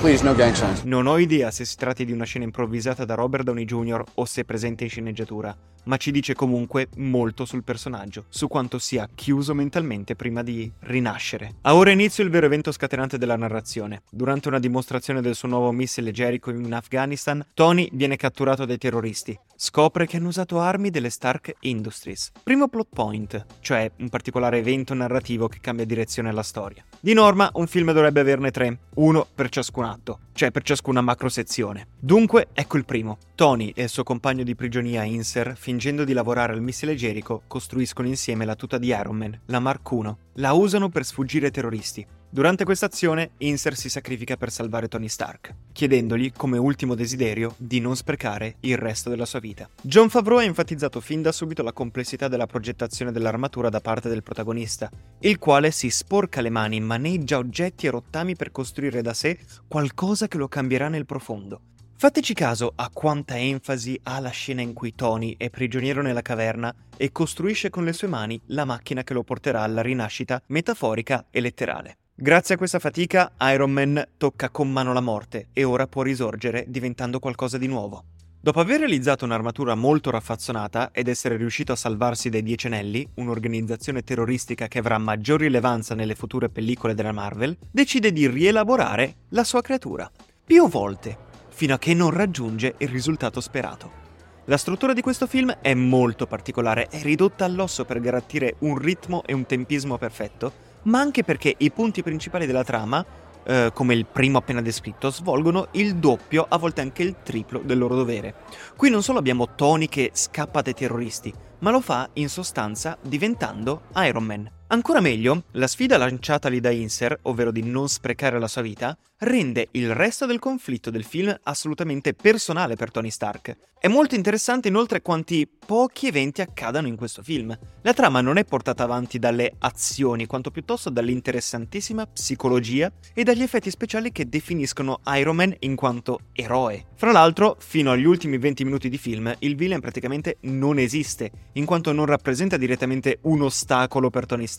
Please, 0.00 0.24
no 0.24 0.34
gang. 0.34 0.82
Non 0.82 1.06
ho 1.06 1.18
idea 1.18 1.52
se 1.52 1.64
si 1.64 1.76
tratti 1.76 2.04
di 2.04 2.10
una 2.10 2.24
scena 2.24 2.44
improvvisata 2.44 3.04
da 3.04 3.14
Robert 3.14 3.44
Downey 3.44 3.64
Jr. 3.64 4.02
o 4.14 4.24
se 4.24 4.40
è 4.40 4.44
presente 4.44 4.82
in 4.82 4.90
sceneggiatura, 4.90 5.56
ma 5.86 5.96
ci 5.96 6.10
dice 6.10 6.34
comunque 6.34 6.88
molto 6.96 7.44
sul 7.44 7.64
personaggio, 7.64 8.26
su 8.28 8.48
quanto 8.48 8.78
sia 8.78 9.08
chiuso 9.14 9.54
mentalmente 9.54 10.14
prima 10.14 10.42
di 10.42 10.70
rinascere. 10.80 11.56
Ha 11.62 11.74
ora 11.74 11.90
inizio 11.90 12.22
il 12.22 12.30
vero 12.30 12.46
evento 12.46 12.72
scatenante 12.72 13.18
della 13.18 13.36
narrazione. 13.36 14.02
Durante 14.10 14.48
una 14.48 14.58
dimostrazione 14.58 15.20
del 15.20 15.34
suo 15.34 15.48
nuovo 15.48 15.72
missile 15.72 16.12
Jericho 16.12 16.50
in 16.50 16.72
Afghanistan, 16.72 17.44
Tony 17.54 17.88
viene 17.92 18.16
catturato 18.16 18.64
dai 18.64 18.78
terroristi. 18.78 19.38
Scopre 19.58 20.06
che 20.06 20.18
hanno 20.18 20.28
usato 20.28 20.60
armi 20.60 20.90
delle 20.90 21.08
Stark 21.08 21.54
Industries. 21.60 22.32
Primo 22.42 22.68
plot 22.68 22.88
point, 22.92 23.46
cioè 23.60 23.90
un 23.98 24.10
particolare 24.10 24.58
evento 24.58 24.92
narrativo 24.92 25.48
che 25.48 25.60
cambia 25.60 25.86
direzione 25.86 26.28
alla 26.28 26.42
storia. 26.42 26.84
Di 27.00 27.14
norma, 27.14 27.48
un 27.54 27.66
film 27.66 27.92
dovrebbe 27.92 28.20
averne 28.20 28.50
tre, 28.50 28.78
uno 28.96 29.26
per 29.34 29.48
ciascun 29.48 29.84
atto, 29.84 30.18
cioè 30.32 30.50
per 30.50 30.62
ciascuna 30.62 31.00
macro 31.00 31.28
sezione. 31.30 31.86
Dunque, 31.98 32.48
ecco 32.52 32.76
il 32.76 32.84
primo. 32.84 33.18
Tony 33.34 33.72
e 33.74 33.84
il 33.84 33.88
suo 33.88 34.02
compagno 34.02 34.42
di 34.42 34.54
prigionia 34.54 35.04
Inser, 35.04 35.54
fingendo 35.76 36.04
di 36.04 36.14
lavorare 36.14 36.54
al 36.54 36.62
missile 36.62 36.94
Jericho, 36.94 37.42
costruiscono 37.46 38.08
insieme 38.08 38.46
la 38.46 38.54
tuta 38.54 38.78
di 38.78 38.86
Iron 38.86 39.14
Man, 39.14 39.38
la 39.44 39.60
Mark 39.60 39.86
I. 39.92 40.14
La 40.36 40.54
usano 40.54 40.88
per 40.88 41.04
sfuggire 41.04 41.46
ai 41.46 41.52
terroristi. 41.52 42.06
Durante 42.30 42.64
questa 42.64 42.86
azione, 42.86 43.32
Inser 43.38 43.76
si 43.76 43.90
sacrifica 43.90 44.38
per 44.38 44.50
salvare 44.50 44.88
Tony 44.88 45.08
Stark, 45.08 45.54
chiedendogli, 45.72 46.32
come 46.32 46.56
ultimo 46.56 46.94
desiderio, 46.94 47.54
di 47.58 47.80
non 47.80 47.94
sprecare 47.94 48.56
il 48.60 48.78
resto 48.78 49.10
della 49.10 49.26
sua 49.26 49.38
vita. 49.38 49.68
John 49.82 50.08
Favreau 50.08 50.38
ha 50.38 50.44
enfatizzato 50.44 51.00
fin 51.00 51.20
da 51.20 51.30
subito 51.30 51.62
la 51.62 51.74
complessità 51.74 52.26
della 52.28 52.46
progettazione 52.46 53.12
dell'armatura 53.12 53.68
da 53.68 53.80
parte 53.82 54.08
del 54.08 54.22
protagonista, 54.22 54.90
il 55.20 55.38
quale 55.38 55.70
si 55.72 55.90
sporca 55.90 56.40
le 56.40 56.50
mani, 56.50 56.80
maneggia 56.80 57.36
oggetti 57.36 57.86
e 57.86 57.90
rottami 57.90 58.34
per 58.34 58.50
costruire 58.50 59.02
da 59.02 59.12
sé 59.12 59.38
qualcosa 59.68 60.26
che 60.26 60.38
lo 60.38 60.48
cambierà 60.48 60.88
nel 60.88 61.04
profondo. 61.04 61.60
Fateci 61.98 62.34
caso 62.34 62.72
a 62.76 62.90
quanta 62.92 63.38
enfasi 63.38 63.98
ha 64.02 64.20
la 64.20 64.28
scena 64.28 64.60
in 64.60 64.74
cui 64.74 64.94
Tony 64.94 65.34
è 65.38 65.48
prigioniero 65.48 66.02
nella 66.02 66.20
caverna 66.20 66.72
e 66.94 67.10
costruisce 67.10 67.70
con 67.70 67.84
le 67.84 67.94
sue 67.94 68.06
mani 68.06 68.38
la 68.48 68.66
macchina 68.66 69.02
che 69.02 69.14
lo 69.14 69.22
porterà 69.22 69.62
alla 69.62 69.80
rinascita 69.80 70.42
metaforica 70.48 71.24
e 71.30 71.40
letterale. 71.40 71.96
Grazie 72.14 72.54
a 72.54 72.58
questa 72.58 72.78
fatica, 72.80 73.32
Iron 73.50 73.70
Man 73.70 74.08
tocca 74.18 74.50
con 74.50 74.70
mano 74.70 74.92
la 74.92 75.00
morte 75.00 75.48
e 75.54 75.64
ora 75.64 75.86
può 75.86 76.02
risorgere 76.02 76.66
diventando 76.68 77.18
qualcosa 77.18 77.56
di 77.56 77.66
nuovo. 77.66 78.04
Dopo 78.38 78.60
aver 78.60 78.80
realizzato 78.80 79.24
un'armatura 79.24 79.74
molto 79.74 80.10
raffazzonata 80.10 80.90
ed 80.92 81.08
essere 81.08 81.38
riuscito 81.38 81.72
a 81.72 81.76
salvarsi 81.76 82.28
dai 82.28 82.42
Dieci 82.42 82.66
Anelli, 82.66 83.08
un'organizzazione 83.14 84.02
terroristica 84.02 84.68
che 84.68 84.80
avrà 84.80 84.98
maggior 84.98 85.40
rilevanza 85.40 85.94
nelle 85.94 86.14
future 86.14 86.50
pellicole 86.50 86.92
della 86.94 87.12
Marvel, 87.12 87.56
decide 87.70 88.12
di 88.12 88.28
rielaborare 88.28 89.14
la 89.30 89.44
sua 89.44 89.62
creatura. 89.62 90.10
Più 90.46 90.68
volte, 90.68 91.24
fino 91.56 91.72
a 91.72 91.78
che 91.78 91.94
non 91.94 92.10
raggiunge 92.10 92.74
il 92.76 92.88
risultato 92.88 93.40
sperato. 93.40 94.04
La 94.44 94.58
struttura 94.58 94.92
di 94.92 95.00
questo 95.00 95.26
film 95.26 95.56
è 95.62 95.72
molto 95.72 96.26
particolare, 96.26 96.86
è 96.90 97.00
ridotta 97.00 97.46
all'osso 97.46 97.86
per 97.86 97.98
garantire 97.98 98.56
un 98.58 98.76
ritmo 98.76 99.22
e 99.24 99.32
un 99.32 99.46
tempismo 99.46 99.96
perfetto, 99.96 100.52
ma 100.82 101.00
anche 101.00 101.24
perché 101.24 101.54
i 101.56 101.70
punti 101.70 102.02
principali 102.02 102.44
della 102.44 102.62
trama, 102.62 103.02
eh, 103.42 103.70
come 103.72 103.94
il 103.94 104.04
primo 104.04 104.36
appena 104.36 104.60
descritto, 104.60 105.10
svolgono 105.10 105.68
il 105.72 105.96
doppio, 105.96 106.44
a 106.46 106.58
volte 106.58 106.82
anche 106.82 107.02
il 107.02 107.16
triplo 107.22 107.60
del 107.64 107.78
loro 107.78 107.94
dovere. 107.94 108.34
Qui 108.76 108.90
non 108.90 109.02
solo 109.02 109.18
abbiamo 109.18 109.54
Tony 109.54 109.86
che 109.88 110.10
scappa 110.12 110.60
dai 110.60 110.74
terroristi, 110.74 111.32
ma 111.60 111.70
lo 111.70 111.80
fa 111.80 112.10
in 112.12 112.28
sostanza 112.28 112.98
diventando 113.00 113.84
Iron 113.94 114.24
Man. 114.24 114.55
Ancora 114.68 115.00
meglio, 115.00 115.44
la 115.52 115.68
sfida 115.68 115.96
lanciatagli 115.96 116.58
da 116.58 116.70
Inser, 116.70 117.16
ovvero 117.22 117.52
di 117.52 117.62
non 117.62 117.88
sprecare 117.88 118.40
la 118.40 118.48
sua 118.48 118.62
vita, 118.62 118.98
rende 119.18 119.68
il 119.72 119.94
resto 119.94 120.26
del 120.26 120.40
conflitto 120.40 120.90
del 120.90 121.04
film 121.04 121.34
assolutamente 121.44 122.14
personale 122.14 122.74
per 122.74 122.90
Tony 122.90 123.10
Stark. 123.10 123.56
È 123.78 123.88
molto 123.88 124.16
interessante 124.16 124.66
inoltre 124.66 125.02
quanti 125.02 125.48
pochi 125.48 126.08
eventi 126.08 126.40
accadano 126.40 126.88
in 126.88 126.96
questo 126.96 127.22
film. 127.22 127.56
La 127.82 127.92
trama 127.92 128.20
non 128.20 128.38
è 128.38 128.44
portata 128.44 128.82
avanti 128.82 129.20
dalle 129.20 129.52
azioni, 129.58 130.26
quanto 130.26 130.50
piuttosto 130.50 130.90
dall'interessantissima 130.90 132.06
psicologia 132.06 132.90
e 133.14 133.22
dagli 133.22 133.42
effetti 133.42 133.70
speciali 133.70 134.10
che 134.10 134.28
definiscono 134.28 135.00
Iron 135.14 135.36
Man 135.36 135.54
in 135.60 135.76
quanto 135.76 136.20
eroe. 136.32 136.86
Fra 136.96 137.12
l'altro, 137.12 137.56
fino 137.60 137.92
agli 137.92 138.04
ultimi 138.04 138.38
20 138.38 138.64
minuti 138.64 138.88
di 138.88 138.98
film, 138.98 139.32
il 139.38 139.54
villain 139.54 139.80
praticamente 139.80 140.38
non 140.40 140.78
esiste, 140.78 141.30
in 141.52 141.64
quanto 141.64 141.92
non 141.92 142.06
rappresenta 142.06 142.56
direttamente 142.56 143.18
un 143.22 143.42
ostacolo 143.42 144.10
per 144.10 144.26
Tony 144.26 144.46
Stark 144.46 144.55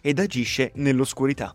ed 0.00 0.18
agisce 0.18 0.72
nell'oscurità. 0.74 1.54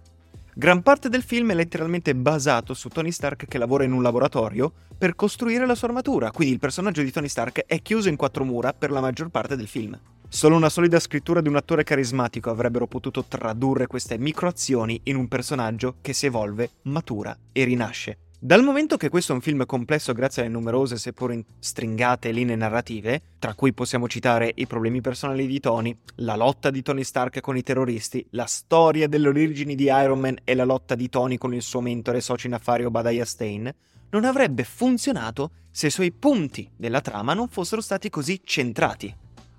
Gran 0.58 0.82
parte 0.82 1.10
del 1.10 1.22
film 1.22 1.51
è 1.51 1.54
letteralmente 1.54 2.15
basato 2.15 2.74
su 2.74 2.88
Tony 2.88 3.12
Stark 3.12 3.46
che 3.46 3.58
lavora 3.58 3.84
in 3.84 3.92
un 3.92 4.01
laboratorio 4.01 4.72
per 4.98 5.13
costruire 5.13 5.65
la 5.65 5.75
sua 5.75 5.89
armatura, 5.89 6.32
quindi 6.32 6.54
il 6.54 6.60
personaggio 6.60 7.01
di 7.01 7.12
Tony 7.12 7.27
Stark 7.27 7.65
è 7.65 7.82
chiuso 7.82 8.08
in 8.08 8.15
quattro 8.15 8.46
mura 8.46 8.72
per 8.72 8.89
la 8.89 9.01
maggior 9.01 9.30
parte 9.30 9.58
del 9.58 9.68
film. 9.68 10.00
Solo 10.30 10.56
una 10.56 10.70
solida 10.70 11.00
scrittura 11.00 11.42
di 11.42 11.50
un 11.50 11.56
attore 11.56 11.84
carismatico 11.84 12.50
avrebbero 12.50 12.88
potuto 12.88 13.25
tradurre 13.25 13.88
queste 13.88 14.18
microazioni 14.18 15.00
in 15.04 15.18
un 15.18 15.27
personaggio 15.27 15.98
che 16.01 16.13
si 16.13 16.25
evolve, 16.25 16.72
matura 16.84 17.38
e 17.51 17.63
rinasce. 17.63 18.18
Dal 18.46 18.62
momento 18.62 18.96
che 18.96 19.10
questo 19.10 19.32
è 19.32 19.36
un 19.36 19.42
film 19.42 19.66
complesso 19.66 20.14
grazie 20.14 20.44
alle 20.44 20.52
numerose 20.52 20.98
seppur 20.98 21.36
stringate 21.58 22.30
linee 22.30 22.56
narrative, 22.56 23.20
tra 23.40 23.56
cui 23.56 23.74
possiamo 23.74 24.08
citare 24.08 24.52
i 24.54 24.68
problemi 24.68 25.02
personali 25.02 25.48
di 25.48 25.60
Tony, 25.60 25.98
la 26.18 26.36
lotta 26.36 26.70
di 26.70 26.84
Tony 26.84 27.04
Stark 27.04 27.40
con 27.42 27.58
i 27.58 27.64
terroristi, 27.64 28.24
la 28.34 28.46
storia 28.46 29.08
delle 29.08 29.30
origini 29.30 29.74
di 29.74 29.86
Iron 29.86 30.20
Man 30.20 30.38
e 30.44 30.54
la 30.54 30.64
lotta 30.64 30.94
di 30.94 31.10
Tony 31.10 31.38
con 31.38 31.56
il 31.56 31.64
suo 31.64 31.82
mentore 31.82 32.20
e 32.20 32.22
socio 32.22 32.46
in 32.46 32.54
affari 32.54 32.86
Obadiah 32.86 33.25
Stane, 33.25 33.75
non 34.12 34.25
avrebbe 34.25 34.64
funzionato 34.64 35.50
se 35.72 35.88
i 35.88 35.90
suoi 35.90 36.12
punti 36.12 36.70
della 36.78 37.02
trama 37.02 37.34
non 37.34 37.48
fossero 37.48 37.82
stati 37.82 38.12
così 38.12 38.42
centrati. 38.44 39.12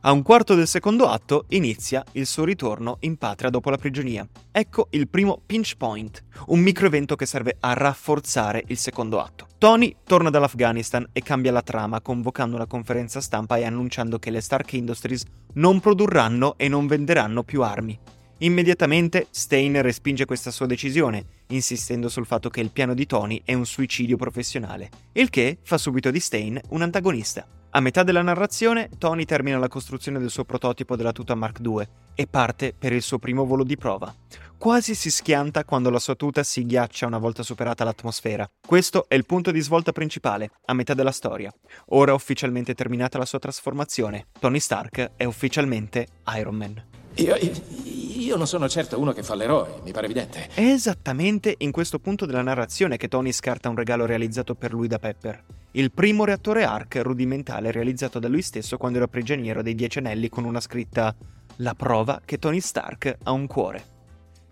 A 0.06 0.12
un 0.12 0.22
quarto 0.22 0.54
del 0.54 0.68
secondo 0.68 1.08
atto 1.08 1.46
inizia 1.48 2.04
il 2.12 2.26
suo 2.26 2.44
ritorno 2.44 2.98
in 3.00 3.16
patria 3.16 3.50
dopo 3.50 3.70
la 3.70 3.76
prigionia. 3.76 4.24
Ecco 4.52 4.86
il 4.90 5.08
primo 5.08 5.42
pinch 5.44 5.74
point, 5.76 6.22
un 6.46 6.60
microevento 6.60 7.16
che 7.16 7.26
serve 7.26 7.56
a 7.58 7.72
rafforzare 7.72 8.62
il 8.68 8.78
secondo 8.78 9.20
atto. 9.20 9.48
Tony 9.58 9.96
torna 10.04 10.30
dall'Afghanistan 10.30 11.08
e 11.12 11.22
cambia 11.22 11.50
la 11.50 11.62
trama 11.62 12.00
convocando 12.00 12.54
una 12.54 12.68
conferenza 12.68 13.20
stampa 13.20 13.56
e 13.56 13.64
annunciando 13.64 14.20
che 14.20 14.30
le 14.30 14.40
Stark 14.40 14.74
Industries 14.74 15.24
non 15.54 15.80
produrranno 15.80 16.54
e 16.56 16.68
non 16.68 16.86
venderanno 16.86 17.42
più 17.42 17.64
armi. 17.64 17.98
Immediatamente 18.38 19.26
Stein 19.30 19.82
respinge 19.82 20.24
questa 20.24 20.52
sua 20.52 20.66
decisione, 20.66 21.24
insistendo 21.48 22.08
sul 22.08 22.26
fatto 22.26 22.48
che 22.48 22.60
il 22.60 22.70
piano 22.70 22.94
di 22.94 23.06
Tony 23.06 23.42
è 23.44 23.54
un 23.54 23.66
suicidio 23.66 24.16
professionale, 24.16 24.88
il 25.14 25.30
che 25.30 25.58
fa 25.64 25.76
subito 25.78 26.12
di 26.12 26.20
Stein 26.20 26.60
un 26.68 26.82
antagonista. 26.82 27.44
A 27.76 27.80
metà 27.80 28.02
della 28.02 28.22
narrazione, 28.22 28.88
Tony 28.96 29.26
termina 29.26 29.58
la 29.58 29.68
costruzione 29.68 30.18
del 30.18 30.30
suo 30.30 30.46
prototipo 30.46 30.96
della 30.96 31.12
tuta 31.12 31.34
Mark 31.34 31.58
II 31.62 31.86
e 32.14 32.26
parte 32.26 32.72
per 32.72 32.94
il 32.94 33.02
suo 33.02 33.18
primo 33.18 33.44
volo 33.44 33.64
di 33.64 33.76
prova. 33.76 34.14
Quasi 34.56 34.94
si 34.94 35.10
schianta 35.10 35.62
quando 35.62 35.90
la 35.90 35.98
sua 35.98 36.14
tuta 36.14 36.42
si 36.42 36.64
ghiaccia 36.64 37.04
una 37.04 37.18
volta 37.18 37.42
superata 37.42 37.84
l'atmosfera. 37.84 38.48
Questo 38.66 39.04
è 39.08 39.14
il 39.14 39.26
punto 39.26 39.50
di 39.50 39.60
svolta 39.60 39.92
principale, 39.92 40.52
a 40.64 40.72
metà 40.72 40.94
della 40.94 41.10
storia. 41.10 41.52
Ora 41.88 42.14
ufficialmente 42.14 42.72
terminata 42.72 43.18
la 43.18 43.26
sua 43.26 43.40
trasformazione, 43.40 44.28
Tony 44.40 44.58
Stark 44.58 45.10
è 45.14 45.24
ufficialmente 45.24 46.06
Iron 46.38 46.54
Man. 46.54 46.82
Io, 47.16 47.36
io, 47.36 48.36
non 48.38 48.46
sono 48.46 48.70
certo 48.70 48.98
uno 48.98 49.12
che 49.12 49.22
fa 49.22 49.34
l'eroe, 49.34 49.80
mi 49.84 49.92
pare 49.92 50.06
evidente. 50.06 50.48
È 50.54 50.62
esattamente 50.62 51.54
in 51.58 51.72
questo 51.72 51.98
punto 51.98 52.24
della 52.24 52.40
narrazione 52.40 52.96
che 52.96 53.08
Tony 53.08 53.32
scarta 53.32 53.68
un 53.68 53.76
regalo 53.76 54.06
realizzato 54.06 54.54
per 54.54 54.72
lui 54.72 54.88
da 54.88 54.98
Pepper. 54.98 55.44
Il 55.76 55.92
primo 55.92 56.24
reattore 56.24 56.64
ARC 56.64 57.00
rudimentale 57.02 57.70
realizzato 57.70 58.18
da 58.18 58.28
lui 58.28 58.40
stesso 58.40 58.78
quando 58.78 58.96
era 58.96 59.08
prigioniero 59.08 59.60
dei 59.60 59.74
Dieci 59.74 59.98
Anelli 59.98 60.30
con 60.30 60.44
una 60.44 60.58
scritta 60.58 61.14
La 61.56 61.74
prova 61.74 62.22
che 62.24 62.38
Tony 62.38 62.60
Stark 62.60 63.18
ha 63.24 63.30
un 63.32 63.46
cuore. 63.46 63.84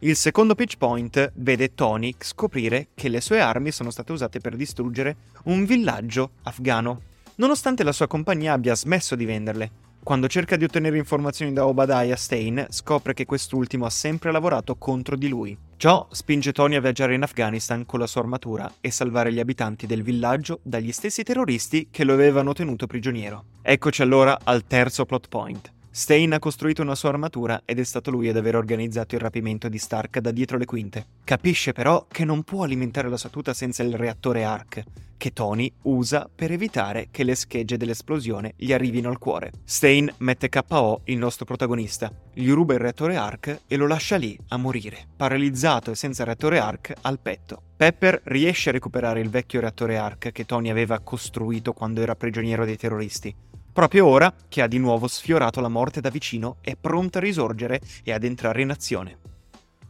Il 0.01 0.17
secondo 0.17 0.55
pitch 0.55 0.77
point 0.77 1.33
vede 1.37 1.73
Tony 1.73 2.15
scoprire 2.19 2.89
che 2.93 3.09
le 3.09 3.23
sue 3.23 3.41
armi 3.41 3.71
sono 3.71 3.89
state 3.89 4.13
usate 4.13 4.39
per 4.39 4.55
distruggere 4.55 5.17
un 5.45 5.65
villaggio 5.65 6.33
afghano, 6.43 7.01
nonostante 7.37 7.85
la 7.85 7.93
sua 7.93 8.07
compagnia 8.07 8.53
abbia 8.53 8.75
smesso 8.75 9.15
di 9.15 9.25
venderle. 9.25 9.71
Quando 10.05 10.29
cerca 10.29 10.57
di 10.57 10.65
ottenere 10.65 10.99
informazioni 10.99 11.55
da 11.55 11.67
Obadiah 11.67 12.15
Stane, 12.15 12.67
scopre 12.69 13.15
che 13.15 13.25
quest'ultimo 13.25 13.87
ha 13.87 13.91
sempre 13.91 14.33
lavorato 14.33 14.77
contro 14.77 15.17
di 15.17 15.29
lui. 15.29 15.57
Ciò 15.79 16.07
spinge 16.11 16.53
Tony 16.53 16.75
a 16.75 16.81
viaggiare 16.83 17.15
in 17.15 17.23
Afghanistan 17.23 17.87
con 17.87 18.01
la 18.01 18.07
sua 18.07 18.21
armatura 18.21 18.71
e 18.83 18.91
salvare 18.91 19.33
gli 19.33 19.41
abitanti 19.41 19.87
del 19.87 20.03
villaggio 20.03 20.61
dagli 20.63 20.93
stessi 20.93 21.23
terroristi 21.23 21.89
che 21.91 22.05
lo 22.05 22.13
avevano 22.13 22.53
tenuto 22.53 22.87
prigioniero. 22.87 23.45
Eccoci 23.63 24.03
allora 24.03 24.39
al 24.45 24.67
terzo 24.67 25.07
plot 25.07 25.29
point. 25.29 25.74
Stain 25.97 26.33
ha 26.33 26.41
costruito 26.41 26.83
una 26.83 26.97
sua 26.97 27.11
armatura 27.11 27.63
ed 27.65 27.79
è 27.79 27.85
stato 27.85 28.11
lui 28.11 28.29
ad 28.29 28.37
aver 28.37 28.57
organizzato 28.57 29.15
il 29.15 29.21
rapimento 29.21 29.69
di 29.69 29.79
Stark 29.79 30.19
da 30.19 30.33
dietro 30.33 30.59
le 30.59 30.65
quinte. 30.65 31.07
Capisce 31.23 31.71
però 31.71 32.07
che 32.11 32.25
non 32.25 32.43
può 32.43 32.65
alimentare 32.65 33.09
la 33.09 33.17
sua 33.17 33.29
tuta 33.29 33.55
senza 33.55 33.85
il 33.85 33.95
reattore 33.95 34.43
ARC, 34.43 34.83
che 35.17 35.33
Tony 35.33 35.73
usa 35.83 36.29
per 36.35 36.51
evitare 36.51 37.11
che 37.13 37.23
le 37.23 37.37
schegge 37.37 37.77
dell'esplosione 37.77 38.55
gli 38.57 38.73
arrivino 38.73 39.09
al 39.09 39.19
cuore. 39.19 39.53
Stain 39.63 40.13
mette 40.19 40.49
KO 40.49 41.03
il 41.05 41.17
nostro 41.17 41.45
protagonista, 41.45 42.11
gli 42.33 42.51
ruba 42.51 42.75
il 42.75 42.81
reattore 42.81 43.15
ARC 43.15 43.61
e 43.69 43.77
lo 43.77 43.87
lascia 43.87 44.17
lì 44.17 44.37
a 44.49 44.57
morire, 44.57 45.07
paralizzato 45.15 45.93
e 45.93 45.95
senza 45.95 46.25
reattore 46.25 46.59
ARC 46.59 46.93
al 47.03 47.21
petto. 47.21 47.63
Pepper 47.77 48.21
riesce 48.25 48.71
a 48.71 48.73
recuperare 48.73 49.21
il 49.21 49.31
vecchio 49.31 49.61
reattore 49.61 49.97
ARC 49.97 50.33
che 50.33 50.45
Tony 50.45 50.71
aveva 50.71 50.99
costruito 50.99 51.73
quando 51.73 52.03
era 52.03 52.17
prigioniero 52.17 52.65
dei 52.65 52.77
terroristi 52.77 53.53
proprio 53.75 54.07
ora 54.07 54.33
che 54.49 54.63
ha 54.63 54.69
di 54.69 54.79
nuovo 54.79 55.09
sfiorato 55.09 55.61
la 55.61 55.69
morte 55.69 56.01
da 56.01 56.09
vicino, 56.09 56.59
è 56.61 56.77
pronta 56.81 57.19
a 57.19 57.23
risorgere 57.23 57.81
e 58.05 58.13
ad 58.13 58.23
entrare 58.23 58.63
in 58.63 58.71
azione. 58.71 59.19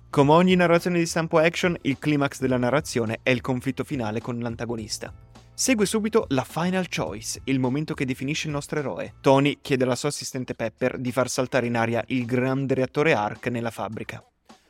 Come 0.09 0.33
ogni 0.33 0.55
narrazione 0.55 0.99
di 0.99 1.05
stampo 1.05 1.37
action, 1.37 1.77
il 1.83 1.99
climax 1.99 2.41
della 2.41 2.57
narrazione 2.57 3.19
è 3.23 3.29
il 3.29 3.43
conflitto 3.43 3.85
finale 3.85 4.23
con 4.23 4.39
l'antagonista. 4.39 5.13
Segue 5.53 5.85
subito 5.85 6.25
la 6.29 6.45
final 6.45 6.89
choice, 6.89 7.43
il 7.45 7.61
momento 7.61 7.93
che 7.93 8.07
definisce 8.07 8.47
il 8.47 8.55
nostro 8.55 8.79
eroe. 8.79 9.17
Tony 9.21 9.59
chiede 9.61 9.85
alla 9.85 9.97
sua 9.97 10.09
assistente 10.09 10.55
Pepper 10.55 10.99
di 10.99 11.13
far 11.13 11.29
saltare 11.29 11.67
in 11.67 11.77
aria 11.77 12.03
il 12.07 12.25
grande 12.25 12.73
reattore 12.73 13.13
ARC 13.13 13.49
nella 13.49 13.71
fabbrica. 13.71 14.25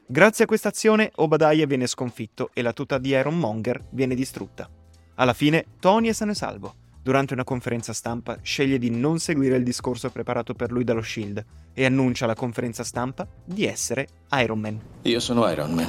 Grazie 0.07 0.43
a 0.43 0.47
questa 0.49 0.71
azione, 0.71 1.13
Obadiah 1.15 1.67
viene 1.67 1.87
sconfitto 1.87 2.51
e 2.53 2.63
la 2.63 2.73
tuta 2.73 2.99
di 2.99 3.11
Iron 3.11 3.39
Monger 3.39 3.81
viene 3.91 4.17
distrutta. 4.17 4.69
Alla 5.15 5.35
fine, 5.35 5.67
Tony 5.79 6.09
è 6.09 6.13
sano 6.13 6.33
e 6.33 6.35
salvo 6.35 6.75
durante 7.05 7.35
una 7.35 7.45
conferenza 7.45 7.93
stampa 7.93 8.39
sceglie 8.41 8.79
di 8.79 8.89
non 8.89 9.19
seguire 9.19 9.57
il 9.57 9.63
discorso 9.63 10.09
preparato 10.09 10.55
per 10.55 10.73
lui 10.73 10.85
dallo 10.85 11.03
Shield 11.03 11.45
e 11.75 11.85
annuncia 11.85 12.25
alla 12.25 12.35
conferenza 12.35 12.83
stampa 12.83 13.29
di 13.45 13.67
essere 13.67 14.09
Iron 14.41 14.59
Man. 14.59 14.81
Io 15.03 15.21
sono 15.21 15.47
Iron 15.51 15.73
Man. 15.75 15.89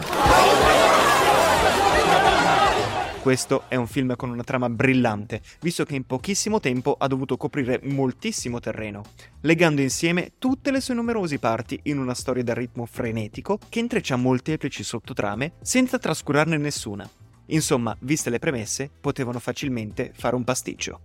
Questo 3.21 3.63
è 3.69 3.75
un 3.75 3.87
film 3.87 4.15
con 4.17 4.29
una 4.29 4.43
trama 4.43 4.69
brillante, 4.69 5.41
visto 5.61 5.83
che 5.85 5.95
in 5.95 6.05
pochissimo 6.05 6.59
tempo 6.59 6.95
ha 6.99 7.07
dovuto 7.07 7.37
coprire 7.37 7.79
moltissimo 7.83 8.59
terreno, 8.59 9.01
legando 9.41 9.81
insieme 9.81 10.33
tutte 10.37 10.69
le 10.69 10.81
sue 10.81 10.93
numerose 10.93 11.39
parti 11.39 11.79
in 11.83 11.97
una 11.97 12.13
storia 12.13 12.43
dal 12.43 12.55
ritmo 12.55 12.85
frenetico 12.85 13.57
che 13.69 13.79
intreccia 13.79 14.15
molteplici 14.17 14.83
sottotrame 14.83 15.53
senza 15.61 15.97
trascurarne 15.97 16.57
nessuna. 16.57 17.09
Insomma, 17.47 17.95
viste 17.99 18.29
le 18.29 18.39
premesse, 18.39 18.89
potevano 18.99 19.39
facilmente 19.39 20.11
fare 20.13 20.35
un 20.35 20.43
pasticcio. 20.43 20.99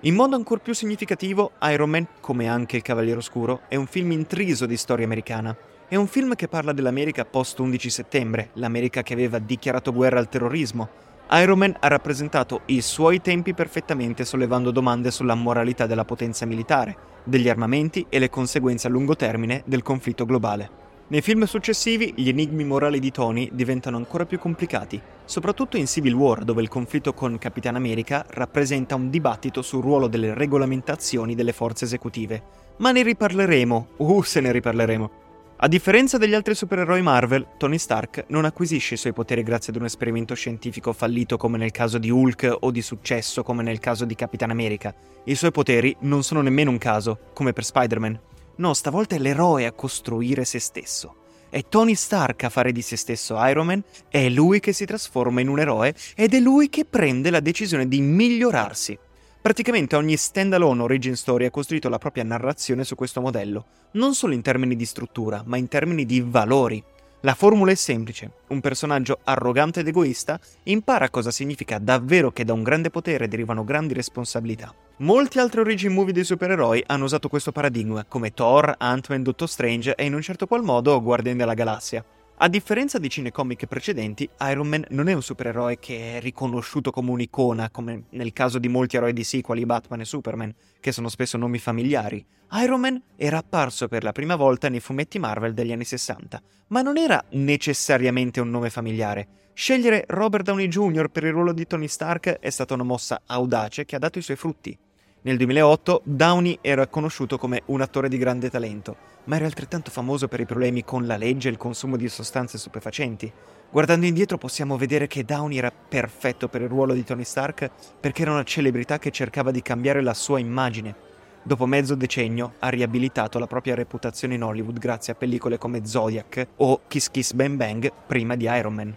In 0.00 0.14
modo 0.14 0.36
ancora 0.36 0.60
più 0.60 0.74
significativo, 0.74 1.52
Iron 1.62 1.90
Man, 1.90 2.06
come 2.20 2.48
anche 2.48 2.76
Il 2.76 2.82
Cavaliere 2.82 3.18
Oscuro, 3.18 3.62
è 3.68 3.76
un 3.76 3.86
film 3.86 4.12
intriso 4.12 4.66
di 4.66 4.76
storia 4.76 5.06
americana. 5.06 5.56
È 5.88 5.96
un 5.96 6.06
film 6.06 6.34
che 6.34 6.48
parla 6.48 6.72
dell'America 6.72 7.24
post 7.24 7.58
11 7.58 7.90
settembre, 7.90 8.50
l'America 8.54 9.02
che 9.02 9.14
aveva 9.14 9.38
dichiarato 9.38 9.92
guerra 9.92 10.18
al 10.18 10.28
terrorismo. 10.28 10.88
Iron 11.30 11.58
Man 11.58 11.76
ha 11.80 11.88
rappresentato 11.88 12.60
i 12.66 12.80
suoi 12.82 13.20
tempi 13.20 13.54
perfettamente 13.54 14.24
sollevando 14.24 14.70
domande 14.70 15.10
sulla 15.10 15.34
moralità 15.34 15.86
della 15.86 16.04
potenza 16.04 16.44
militare, 16.44 16.96
degli 17.24 17.48
armamenti 17.48 18.06
e 18.08 18.18
le 18.18 18.28
conseguenze 18.28 18.86
a 18.86 18.90
lungo 18.90 19.16
termine 19.16 19.62
del 19.64 19.82
conflitto 19.82 20.24
globale. 20.24 20.70
Nei 21.08 21.22
film 21.22 21.44
successivi 21.44 22.12
gli 22.16 22.28
enigmi 22.28 22.64
morali 22.64 22.98
di 22.98 23.12
Tony 23.12 23.48
diventano 23.52 23.96
ancora 23.96 24.26
più 24.26 24.40
complicati, 24.40 25.00
soprattutto 25.24 25.76
in 25.76 25.86
Civil 25.86 26.14
War 26.14 26.42
dove 26.42 26.62
il 26.62 26.68
conflitto 26.68 27.14
con 27.14 27.38
Capitan 27.38 27.76
America 27.76 28.26
rappresenta 28.30 28.96
un 28.96 29.08
dibattito 29.08 29.62
sul 29.62 29.82
ruolo 29.82 30.08
delle 30.08 30.34
regolamentazioni 30.34 31.36
delle 31.36 31.52
forze 31.52 31.84
esecutive. 31.84 32.42
Ma 32.78 32.90
ne 32.90 33.04
riparleremo, 33.04 33.88
uh 33.98 34.22
se 34.22 34.40
ne 34.40 34.50
riparleremo. 34.50 35.10
A 35.58 35.68
differenza 35.68 36.18
degli 36.18 36.34
altri 36.34 36.56
supereroi 36.56 37.02
Marvel, 37.02 37.46
Tony 37.56 37.78
Stark 37.78 38.24
non 38.30 38.44
acquisisce 38.44 38.94
i 38.94 38.98
suoi 38.98 39.12
poteri 39.12 39.44
grazie 39.44 39.72
ad 39.72 39.78
un 39.78 39.86
esperimento 39.86 40.34
scientifico 40.34 40.92
fallito 40.92 41.36
come 41.36 41.56
nel 41.56 41.70
caso 41.70 41.98
di 41.98 42.10
Hulk 42.10 42.56
o 42.60 42.72
di 42.72 42.82
successo 42.82 43.44
come 43.44 43.62
nel 43.62 43.78
caso 43.78 44.04
di 44.04 44.16
Capitan 44.16 44.50
America. 44.50 44.92
I 45.22 45.36
suoi 45.36 45.52
poteri 45.52 45.96
non 46.00 46.24
sono 46.24 46.42
nemmeno 46.42 46.72
un 46.72 46.78
caso, 46.78 47.30
come 47.32 47.52
per 47.52 47.64
Spider-Man. 47.64 48.20
No, 48.56 48.72
stavolta 48.72 49.16
è 49.16 49.18
l'eroe 49.18 49.66
a 49.66 49.72
costruire 49.72 50.44
se 50.44 50.58
stesso. 50.58 51.24
È 51.48 51.62
Tony 51.68 51.94
Stark 51.94 52.44
a 52.44 52.48
fare 52.48 52.72
di 52.72 52.82
se 52.82 52.96
stesso 52.96 53.36
Iron 53.46 53.66
Man, 53.66 53.84
è 54.08 54.28
lui 54.28 54.60
che 54.60 54.72
si 54.72 54.84
trasforma 54.84 55.40
in 55.40 55.48
un 55.48 55.60
eroe 55.60 55.94
ed 56.14 56.34
è 56.34 56.40
lui 56.40 56.68
che 56.68 56.84
prende 56.84 57.30
la 57.30 57.40
decisione 57.40 57.86
di 57.86 58.00
migliorarsi. 58.00 58.98
Praticamente 59.40 59.94
ogni 59.94 60.16
standalone 60.16 60.82
origin 60.82 61.16
story 61.16 61.44
ha 61.44 61.50
costruito 61.50 61.88
la 61.88 61.98
propria 61.98 62.24
narrazione 62.24 62.82
su 62.82 62.96
questo 62.96 63.20
modello, 63.20 63.66
non 63.92 64.14
solo 64.14 64.34
in 64.34 64.42
termini 64.42 64.74
di 64.74 64.84
struttura, 64.84 65.42
ma 65.46 65.56
in 65.56 65.68
termini 65.68 66.04
di 66.04 66.20
valori. 66.20 66.82
La 67.26 67.34
formula 67.34 67.72
è 67.72 67.74
semplice. 67.74 68.30
Un 68.50 68.60
personaggio 68.60 69.18
arrogante 69.24 69.80
ed 69.80 69.88
egoista 69.88 70.38
impara 70.62 71.10
cosa 71.10 71.32
significa 71.32 71.78
davvero 71.80 72.30
che 72.30 72.44
da 72.44 72.52
un 72.52 72.62
grande 72.62 72.88
potere 72.88 73.26
derivano 73.26 73.64
grandi 73.64 73.94
responsabilità. 73.94 74.72
Molti 74.98 75.40
altri 75.40 75.58
origin 75.58 75.92
movie 75.92 76.12
dei 76.12 76.22
supereroi 76.22 76.84
hanno 76.86 77.02
usato 77.02 77.28
questo 77.28 77.50
paradigma, 77.50 78.04
come 78.04 78.32
Thor, 78.32 78.76
Ant-Man, 78.78 79.24
Doctor 79.24 79.48
Strange 79.48 79.96
e 79.96 80.04
in 80.04 80.14
un 80.14 80.22
certo 80.22 80.46
qual 80.46 80.62
modo 80.62 81.02
Guardiani 81.02 81.36
della 81.36 81.54
Galassia. 81.54 82.04
A 82.38 82.48
differenza 82.48 82.98
di 82.98 83.08
cinecomic 83.08 83.64
precedenti, 83.64 84.28
Iron 84.40 84.68
Man 84.68 84.84
non 84.90 85.08
è 85.08 85.14
un 85.14 85.22
supereroe 85.22 85.78
che 85.78 86.18
è 86.18 86.20
riconosciuto 86.20 86.90
come 86.90 87.10
un'icona, 87.12 87.70
come 87.70 88.08
nel 88.10 88.34
caso 88.34 88.58
di 88.58 88.68
molti 88.68 88.96
eroi 88.96 89.14
di 89.14 89.24
sequel, 89.24 89.64
Batman 89.64 90.00
e 90.00 90.04
Superman, 90.04 90.54
che 90.78 90.92
sono 90.92 91.08
spesso 91.08 91.38
nomi 91.38 91.58
familiari. 91.58 92.22
Iron 92.62 92.80
Man 92.80 93.02
era 93.16 93.38
apparso 93.38 93.88
per 93.88 94.02
la 94.02 94.12
prima 94.12 94.36
volta 94.36 94.68
nei 94.68 94.80
fumetti 94.80 95.18
Marvel 95.18 95.54
degli 95.54 95.72
anni 95.72 95.84
60, 95.84 96.42
ma 96.68 96.82
non 96.82 96.98
era 96.98 97.24
necessariamente 97.30 98.38
un 98.40 98.50
nome 98.50 98.68
familiare. 98.68 99.28
Scegliere 99.54 100.04
Robert 100.06 100.44
Downey 100.44 100.68
Jr. 100.68 101.08
per 101.08 101.24
il 101.24 101.32
ruolo 101.32 101.54
di 101.54 101.66
Tony 101.66 101.88
Stark 101.88 102.28
è 102.38 102.50
stata 102.50 102.74
una 102.74 102.82
mossa 102.82 103.22
audace 103.24 103.86
che 103.86 103.96
ha 103.96 103.98
dato 103.98 104.18
i 104.18 104.22
suoi 104.22 104.36
frutti. 104.36 104.78
Nel 105.26 105.38
2008 105.38 106.02
Downey 106.04 106.58
era 106.60 106.86
conosciuto 106.86 107.36
come 107.36 107.62
un 107.66 107.80
attore 107.80 108.08
di 108.08 108.16
grande 108.16 108.48
talento, 108.48 108.94
ma 109.24 109.34
era 109.34 109.46
altrettanto 109.46 109.90
famoso 109.90 110.28
per 110.28 110.38
i 110.38 110.46
problemi 110.46 110.84
con 110.84 111.04
la 111.04 111.16
legge 111.16 111.48
e 111.48 111.50
il 111.50 111.56
consumo 111.56 111.96
di 111.96 112.08
sostanze 112.08 112.58
stupefacenti. 112.58 113.32
Guardando 113.68 114.06
indietro 114.06 114.38
possiamo 114.38 114.76
vedere 114.76 115.08
che 115.08 115.24
Downey 115.24 115.58
era 115.58 115.72
perfetto 115.72 116.46
per 116.46 116.60
il 116.60 116.68
ruolo 116.68 116.94
di 116.94 117.02
Tony 117.02 117.24
Stark 117.24 117.68
perché 117.98 118.22
era 118.22 118.30
una 118.30 118.44
celebrità 118.44 119.00
che 119.00 119.10
cercava 119.10 119.50
di 119.50 119.62
cambiare 119.62 120.00
la 120.00 120.14
sua 120.14 120.38
immagine. 120.38 120.94
Dopo 121.42 121.66
mezzo 121.66 121.96
decennio 121.96 122.52
ha 122.60 122.68
riabilitato 122.68 123.40
la 123.40 123.48
propria 123.48 123.74
reputazione 123.74 124.34
in 124.34 124.44
Hollywood 124.44 124.78
grazie 124.78 125.14
a 125.14 125.16
pellicole 125.16 125.58
come 125.58 125.84
Zodiac 125.84 126.46
o 126.58 126.82
Kiss 126.86 127.10
Kiss 127.10 127.32
Bang 127.32 127.56
Bang 127.56 127.90
prima 128.06 128.36
di 128.36 128.44
Iron 128.44 128.74
Man. 128.74 128.96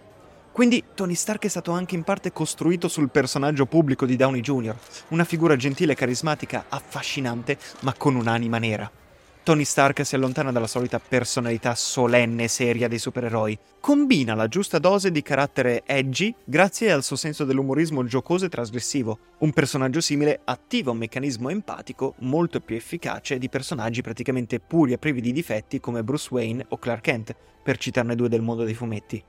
Quindi 0.52 0.82
Tony 0.94 1.14
Stark 1.14 1.44
è 1.44 1.48
stato 1.48 1.70
anche 1.70 1.94
in 1.94 2.02
parte 2.02 2.32
costruito 2.32 2.88
sul 2.88 3.10
personaggio 3.10 3.66
pubblico 3.66 4.04
di 4.04 4.16
Downey 4.16 4.40
Jr., 4.40 4.76
una 5.08 5.24
figura 5.24 5.56
gentile 5.56 5.92
e 5.92 5.96
carismatica, 5.96 6.66
affascinante, 6.68 7.56
ma 7.80 7.94
con 7.94 8.16
un'anima 8.16 8.58
nera. 8.58 8.90
Tony 9.42 9.64
Stark 9.64 10.04
si 10.04 10.14
allontana 10.16 10.52
dalla 10.52 10.66
solita 10.66 10.98
personalità 11.00 11.74
solenne 11.74 12.44
e 12.44 12.48
seria 12.48 12.88
dei 12.88 12.98
supereroi, 12.98 13.58
combina 13.80 14.34
la 14.34 14.48
giusta 14.48 14.78
dose 14.78 15.10
di 15.10 15.22
carattere 15.22 15.82
edgy 15.86 16.34
grazie 16.44 16.92
al 16.92 17.02
suo 17.02 17.16
senso 17.16 17.44
dell'umorismo 17.44 18.04
giocoso 18.04 18.44
e 18.44 18.50
trasgressivo. 18.50 19.18
Un 19.38 19.52
personaggio 19.52 20.02
simile 20.02 20.40
attiva 20.44 20.90
un 20.90 20.98
meccanismo 20.98 21.48
empatico 21.48 22.14
molto 22.18 22.60
più 22.60 22.76
efficace 22.76 23.38
di 23.38 23.48
personaggi 23.48 24.02
praticamente 24.02 24.60
puri 24.60 24.92
e 24.92 24.98
privi 24.98 25.22
di 25.22 25.32
difetti 25.32 25.80
come 25.80 26.04
Bruce 26.04 26.28
Wayne 26.30 26.66
o 26.68 26.78
Clark 26.78 27.02
Kent, 27.02 27.34
per 27.62 27.78
citarne 27.78 28.14
due 28.14 28.28
del 28.28 28.42
mondo 28.42 28.64
dei 28.64 28.74
fumetti. 28.74 29.24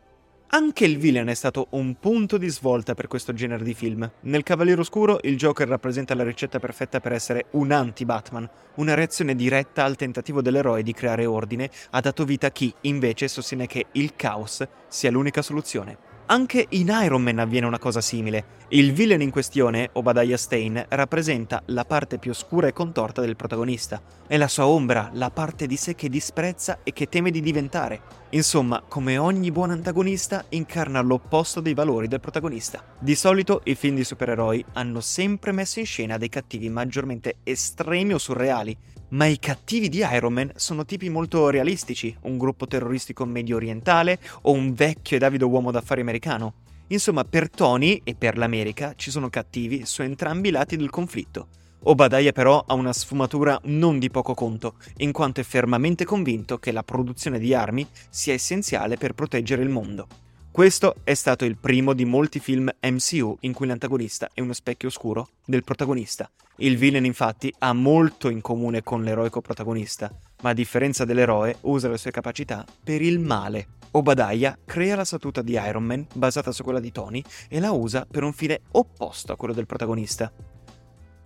Anche 0.53 0.84
il 0.84 0.98
villain 0.98 1.27
è 1.27 1.34
stato 1.34 1.67
un 1.70 1.96
punto 1.98 2.38
di 2.38 2.50
svolta 2.50 2.93
per 2.93 3.08
questo 3.08 3.31
genere 3.31 3.63
di 3.63 3.74
film. 3.74 4.12
Nel 4.24 4.43
Cavaliere 4.43 4.81
Oscuro 4.81 5.20
il 5.22 5.37
Joker 5.37 5.66
rappresenta 5.66 6.14
la 6.14 6.25
ricetta 6.25 6.59
perfetta 6.59 7.00
per 7.00 7.14
essere 7.14 7.46
un 7.51 7.72
anti-Batman, 7.72 8.50
una 8.75 8.94
reazione 8.94 9.33
diretta 9.33 9.85
al 9.85 9.96
tentativo 9.96 10.42
dell'eroe 10.42 10.83
di 10.83 10.92
creare 10.92 11.25
ordine, 11.25 11.70
ha 11.92 12.01
dato 12.01 12.25
vita 12.25 12.48
a 12.48 12.51
chi 12.51 12.74
invece 12.81 13.29
sostiene 13.29 13.66
che 13.66 13.85
il 13.94 14.14
caos 14.18 14.68
sia 14.90 15.09
l'unica 15.09 15.42
soluzione. 15.42 15.98
Anche 16.25 16.66
in 16.72 16.94
Iron 17.01 17.22
Man 17.22 17.40
avviene 17.40 17.68
una 17.68 17.79
cosa 17.79 18.01
simile. 18.01 18.44
Il 18.74 18.94
villain 18.94 19.20
in 19.20 19.31
questione, 19.31 19.90
Obadiah 19.92 20.38
Stane, 20.38 20.86
rappresenta 20.88 21.62
la 21.66 21.84
parte 21.84 22.20
più 22.20 22.31
oscura 22.31 22.68
e 22.68 22.72
contorta 22.72 23.20
del 23.20 23.36
protagonista. 23.36 24.01
È 24.25 24.38
la 24.38 24.48
sua 24.48 24.66
ombra, 24.66 25.10
la 25.12 25.29
parte 25.29 25.68
di 25.68 25.75
sé 25.75 25.94
che 25.94 26.07
disprezza 26.07 26.79
e 26.81 26.94
che 26.94 27.10
teme 27.10 27.31
di 27.31 27.42
diventare. 27.42 28.01
Insomma, 28.29 28.81
come 28.88 29.18
ogni 29.18 29.51
buon 29.51 29.72
antagonista, 29.72 30.46
incarna 30.48 31.01
l'opposto 31.01 31.60
dei 31.60 31.74
valori 31.74 32.07
del 32.07 32.22
protagonista. 32.22 32.81
Di 32.98 33.14
solito 33.14 33.60
i 33.66 33.75
film 33.75 33.96
di 33.96 34.05
supereroi 34.05 34.64
hanno 34.72 35.01
sempre 35.01 35.51
messo 35.51 35.79
in 35.79 35.86
scena 35.86 36.18
dei 36.18 36.29
cattivi 36.29 36.70
maggiormente 36.70 37.40
estremi 37.44 38.14
o 38.14 38.18
surreali, 38.18 38.77
ma 39.10 39.25
i 39.25 39.38
cattivi 39.38 39.90
di 39.90 39.98
Iron 39.98 40.31
Man 40.31 40.51
sono 40.55 40.86
tipi 40.86 41.10
molto 41.10 41.50
realistici, 41.50 42.16
un 42.22 42.38
gruppo 42.38 42.68
terroristico 42.68 43.25
medio 43.25 43.57
orientale 43.57 44.18
o 44.44 44.53
un 44.53 44.74
vecchio 44.74 45.18
ed 45.18 45.24
avido 45.24 45.50
uomo 45.50 45.72
d'affari 45.72 46.00
americano. 46.00 46.53
Insomma, 46.91 47.23
per 47.23 47.49
Tony 47.49 48.01
e 48.03 48.15
per 48.15 48.37
l'America 48.37 48.93
ci 48.95 49.11
sono 49.11 49.29
cattivi 49.29 49.85
su 49.85 50.01
entrambi 50.01 50.49
i 50.49 50.51
lati 50.51 50.75
del 50.75 50.89
conflitto. 50.89 51.47
Obadiah 51.83 52.31
però 52.31 52.63
ha 52.67 52.73
una 52.73 52.93
sfumatura 52.93 53.59
non 53.63 53.97
di 53.97 54.09
poco 54.11 54.33
conto, 54.33 54.75
in 54.97 55.11
quanto 55.11 55.39
è 55.39 55.43
fermamente 55.43 56.05
convinto 56.05 56.59
che 56.59 56.71
la 56.71 56.83
produzione 56.83 57.39
di 57.39 57.53
armi 57.53 57.87
sia 58.09 58.33
essenziale 58.33 58.97
per 58.97 59.13
proteggere 59.13 59.63
il 59.63 59.69
mondo. 59.69 60.07
Questo 60.51 60.95
è 61.03 61.13
stato 61.13 61.45
il 61.45 61.55
primo 61.55 61.93
di 61.93 62.03
molti 62.03 62.39
film 62.39 62.69
MCU 62.81 63.37
in 63.41 63.53
cui 63.53 63.67
l'antagonista 63.67 64.29
è 64.33 64.41
uno 64.41 64.53
specchio 64.53 64.89
oscuro 64.89 65.29
del 65.45 65.63
protagonista. 65.63 66.29
Il 66.57 66.77
villain 66.77 67.05
infatti 67.05 67.51
ha 67.59 67.71
molto 67.71 68.27
in 68.27 68.41
comune 68.41 68.83
con 68.83 69.01
l'eroico 69.01 69.39
protagonista, 69.39 70.13
ma 70.41 70.49
a 70.49 70.53
differenza 70.53 71.05
dell'eroe 71.05 71.55
usa 71.61 71.87
le 71.87 71.97
sue 71.97 72.11
capacità 72.11 72.65
per 72.83 73.01
il 73.01 73.19
male. 73.19 73.79
Obadiah 73.93 74.57
crea 74.63 74.95
la 74.95 75.03
statuta 75.03 75.41
di 75.41 75.51
Iron 75.53 75.83
Man 75.83 76.07
basata 76.13 76.53
su 76.53 76.63
quella 76.63 76.79
di 76.79 76.93
Tony 76.93 77.21
e 77.49 77.59
la 77.59 77.71
usa 77.71 78.07
per 78.09 78.23
un 78.23 78.31
fine 78.31 78.61
opposto 78.71 79.33
a 79.33 79.35
quello 79.35 79.53
del 79.53 79.65
protagonista. 79.65 80.31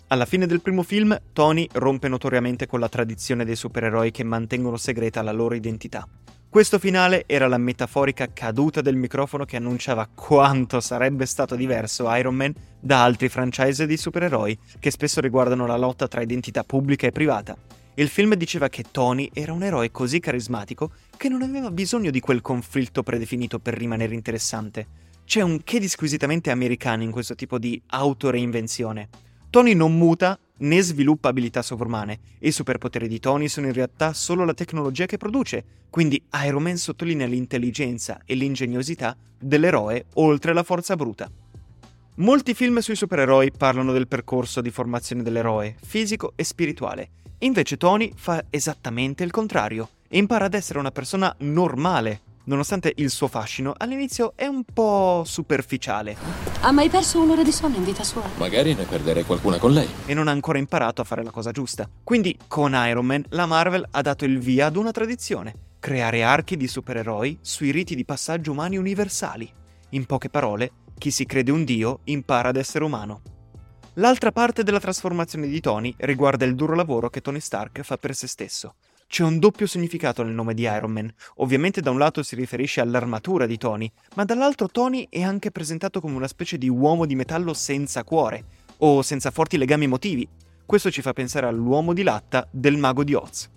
Alla 0.08 0.26
fine 0.26 0.48
del 0.48 0.62
primo 0.62 0.82
film, 0.82 1.16
Tony 1.32 1.68
rompe 1.74 2.08
notoriamente 2.08 2.66
con 2.66 2.80
la 2.80 2.90
tradizione 2.90 3.46
dei 3.46 3.56
supereroi 3.56 4.10
che 4.10 4.24
mantengono 4.24 4.78
segreta 4.78 5.22
la 5.22 5.32
loro 5.32 5.54
identità. 5.54 6.08
Questo 6.50 6.80
finale 6.80 7.26
era 7.28 7.48
la 7.48 7.58
metaforica 7.58 8.32
caduta 8.32 8.82
del 8.82 8.96
microfono 8.96 9.46
che 9.46 9.58
annunciava 9.58 10.08
quanto 10.16 10.80
sarebbe 10.80 11.26
stato 11.26 11.56
diverso 11.56 12.12
Iron 12.16 12.34
Man 12.34 12.54
da 12.80 13.04
altri 13.04 13.30
franchise 13.30 13.86
di 13.86 13.98
supereroi 13.98 14.58
che 14.80 14.90
spesso 14.90 15.22
riguardano 15.22 15.68
la 15.68 15.78
lotta 15.78 16.08
tra 16.08 16.22
identità 16.22 16.64
pubblica 16.64 17.06
e 17.06 17.12
privata. 17.12 17.56
Il 17.98 18.10
film 18.10 18.36
diceva 18.36 18.68
che 18.68 18.84
Tony 18.92 19.30
era 19.32 19.54
un 19.54 19.64
eroe 19.64 19.90
così 19.90 20.20
carismatico 20.20 20.92
che 21.16 21.30
non 21.30 21.42
aveva 21.42 21.72
bisogno 21.72 22.12
di 22.12 22.20
quel 22.20 22.42
conflitto 22.42 23.04
predefinito 23.04 23.58
per 23.60 23.74
rimanere 23.74 24.14
interessante. 24.14 24.86
C'è 25.24 25.40
un 25.40 25.64
che 25.64 25.80
di 25.80 25.88
squisitamente 25.88 26.52
americano 26.52 27.04
in 27.04 27.12
questo 27.12 27.36
tipo 27.36 27.58
di 27.58 27.82
autoreinvenzione. 27.88 29.08
Tony 29.50 29.74
non 29.74 29.98
muta 29.98 30.38
né 30.58 30.82
sviluppa 30.82 31.30
abilità 31.30 31.62
sovrumane. 31.62 32.20
I 32.40 32.52
superpoteri 32.52 33.08
di 33.08 33.20
Tony 33.20 33.48
sono 33.48 33.68
in 33.68 33.74
realtà 33.74 34.12
solo 34.12 34.44
la 34.44 34.54
tecnologia 34.54 35.06
che 35.06 35.16
produce, 35.16 35.64
quindi 35.90 36.22
Iron 36.44 36.64
Man 36.64 36.76
sottolinea 36.76 37.28
l'intelligenza 37.28 38.20
e 38.26 38.36
l'ingegnosità 38.36 39.16
dell'eroe 39.40 40.08
oltre 40.16 40.54
la 40.54 40.64
forza 40.64 40.98
bruta. 40.98 41.32
Molti 42.16 42.54
film 42.54 42.80
sui 42.80 42.96
supereroi 42.96 43.52
parlano 43.52 43.94
del 43.94 44.10
percorso 44.10 44.60
di 44.60 44.70
formazione 44.70 45.24
dell'eroe, 45.24 45.78
fisico 45.82 46.34
e 46.36 46.44
spirituale. 46.44 47.10
Invece 47.40 47.76
Tony 47.76 48.14
fa 48.16 48.46
esattamente 48.50 49.24
il 49.24 49.32
contrario. 49.32 49.90
Impara 50.10 50.46
ad 50.46 50.54
essere 50.54 50.80
una 50.80 50.92
persona 50.92 51.36
normale, 51.40 52.22
nonostante 52.46 52.94
il 52.96 53.10
suo 53.10 53.28
fascino, 53.28 53.74
all'inizio 53.76 54.34
è 54.36 54.46
un 54.46 54.64
po' 54.64 55.24
superficiale. 55.26 56.16
Ha 56.62 56.72
mai 56.72 56.88
perso 56.88 57.22
un'ora 57.22 57.44
di 57.44 57.52
sonno 57.52 57.76
in 57.76 57.84
vita 57.84 58.06
sua? 58.06 58.24
Magari 58.38 58.74
ne 58.74 58.86
perderei 58.86 59.26
qualcuna 59.26 59.58
con 59.58 59.74
lei. 59.74 59.88
E 60.06 60.14
non 60.14 60.30
ha 60.30 60.32
ancora 60.32 60.60
imparato 60.60 61.02
a 61.02 61.04
fare 61.04 61.24
la 61.24 61.32
cosa 61.32 61.52
giusta. 61.52 61.90
Quindi, 62.04 62.38
con 62.48 62.72
Iron 62.74 63.06
Man, 63.06 63.26
la 63.30 63.46
Marvel 63.46 63.86
ha 63.92 64.02
dato 64.02 64.24
il 64.24 64.40
via 64.40 64.68
ad 64.68 64.78
una 64.78 64.92
tradizione: 64.92 65.54
creare 65.80 66.24
archi 66.24 66.56
di 66.56 66.68
supereroi 66.68 67.40
sui 67.42 67.72
riti 67.72 67.96
di 67.96 68.06
passaggio 68.06 68.52
umani 68.52 68.78
universali. 68.78 69.52
In 69.90 70.06
poche 70.06 70.30
parole, 70.30 70.72
chi 70.98 71.12
si 71.12 71.26
crede 71.26 71.52
un 71.52 71.66
dio 71.66 72.00
impara 72.06 72.50
ad 72.50 72.56
essere 72.56 72.86
umano. 72.86 73.22
L'altra 73.98 74.34
parte 74.34 74.64
della 74.64 74.82
trasformazione 74.82 75.48
di 75.48 75.62
Tony 75.62 75.94
riguarda 76.00 76.44
il 76.44 76.56
duro 76.56 76.76
lavoro 76.76 77.10
che 77.10 77.22
Tony 77.22 77.40
Stark 77.40 77.82
fa 77.82 77.98
per 77.98 78.14
se 78.14 78.28
stesso. 78.28 78.76
C'è 79.08 79.24
un 79.24 79.40
doppio 79.40 79.68
significato 79.68 80.22
nel 80.22 80.34
nome 80.34 80.54
di 80.54 80.64
Iron 80.64 80.92
Man. 80.92 81.10
Ovviamente 81.36 81.80
da 81.80 81.92
un 81.92 81.98
lato 81.98 82.22
si 82.22 82.36
riferisce 82.36 82.82
all'armatura 82.82 83.46
di 83.46 83.58
Tony, 83.58 83.90
ma 84.16 84.26
dall'altro 84.26 84.68
Tony 84.68 85.08
è 85.10 85.22
anche 85.22 85.50
presentato 85.50 86.02
come 86.02 86.18
una 86.18 86.28
specie 86.28 86.58
di 86.58 86.68
uomo 86.68 87.06
di 87.06 87.16
metallo 87.16 87.54
senza 87.54 88.04
cuore, 88.04 88.44
o 88.80 89.02
senza 89.02 89.32
forti 89.32 89.56
legami 89.56 89.86
emotivi. 89.86 90.28
Questo 90.66 90.92
ci 90.92 91.02
fa 91.02 91.14
pensare 91.14 91.48
all'uomo 91.48 91.94
di 91.94 92.04
latta 92.04 92.46
del 92.52 92.76
mago 92.76 93.06
di 93.06 93.14
Oz. 93.14 93.50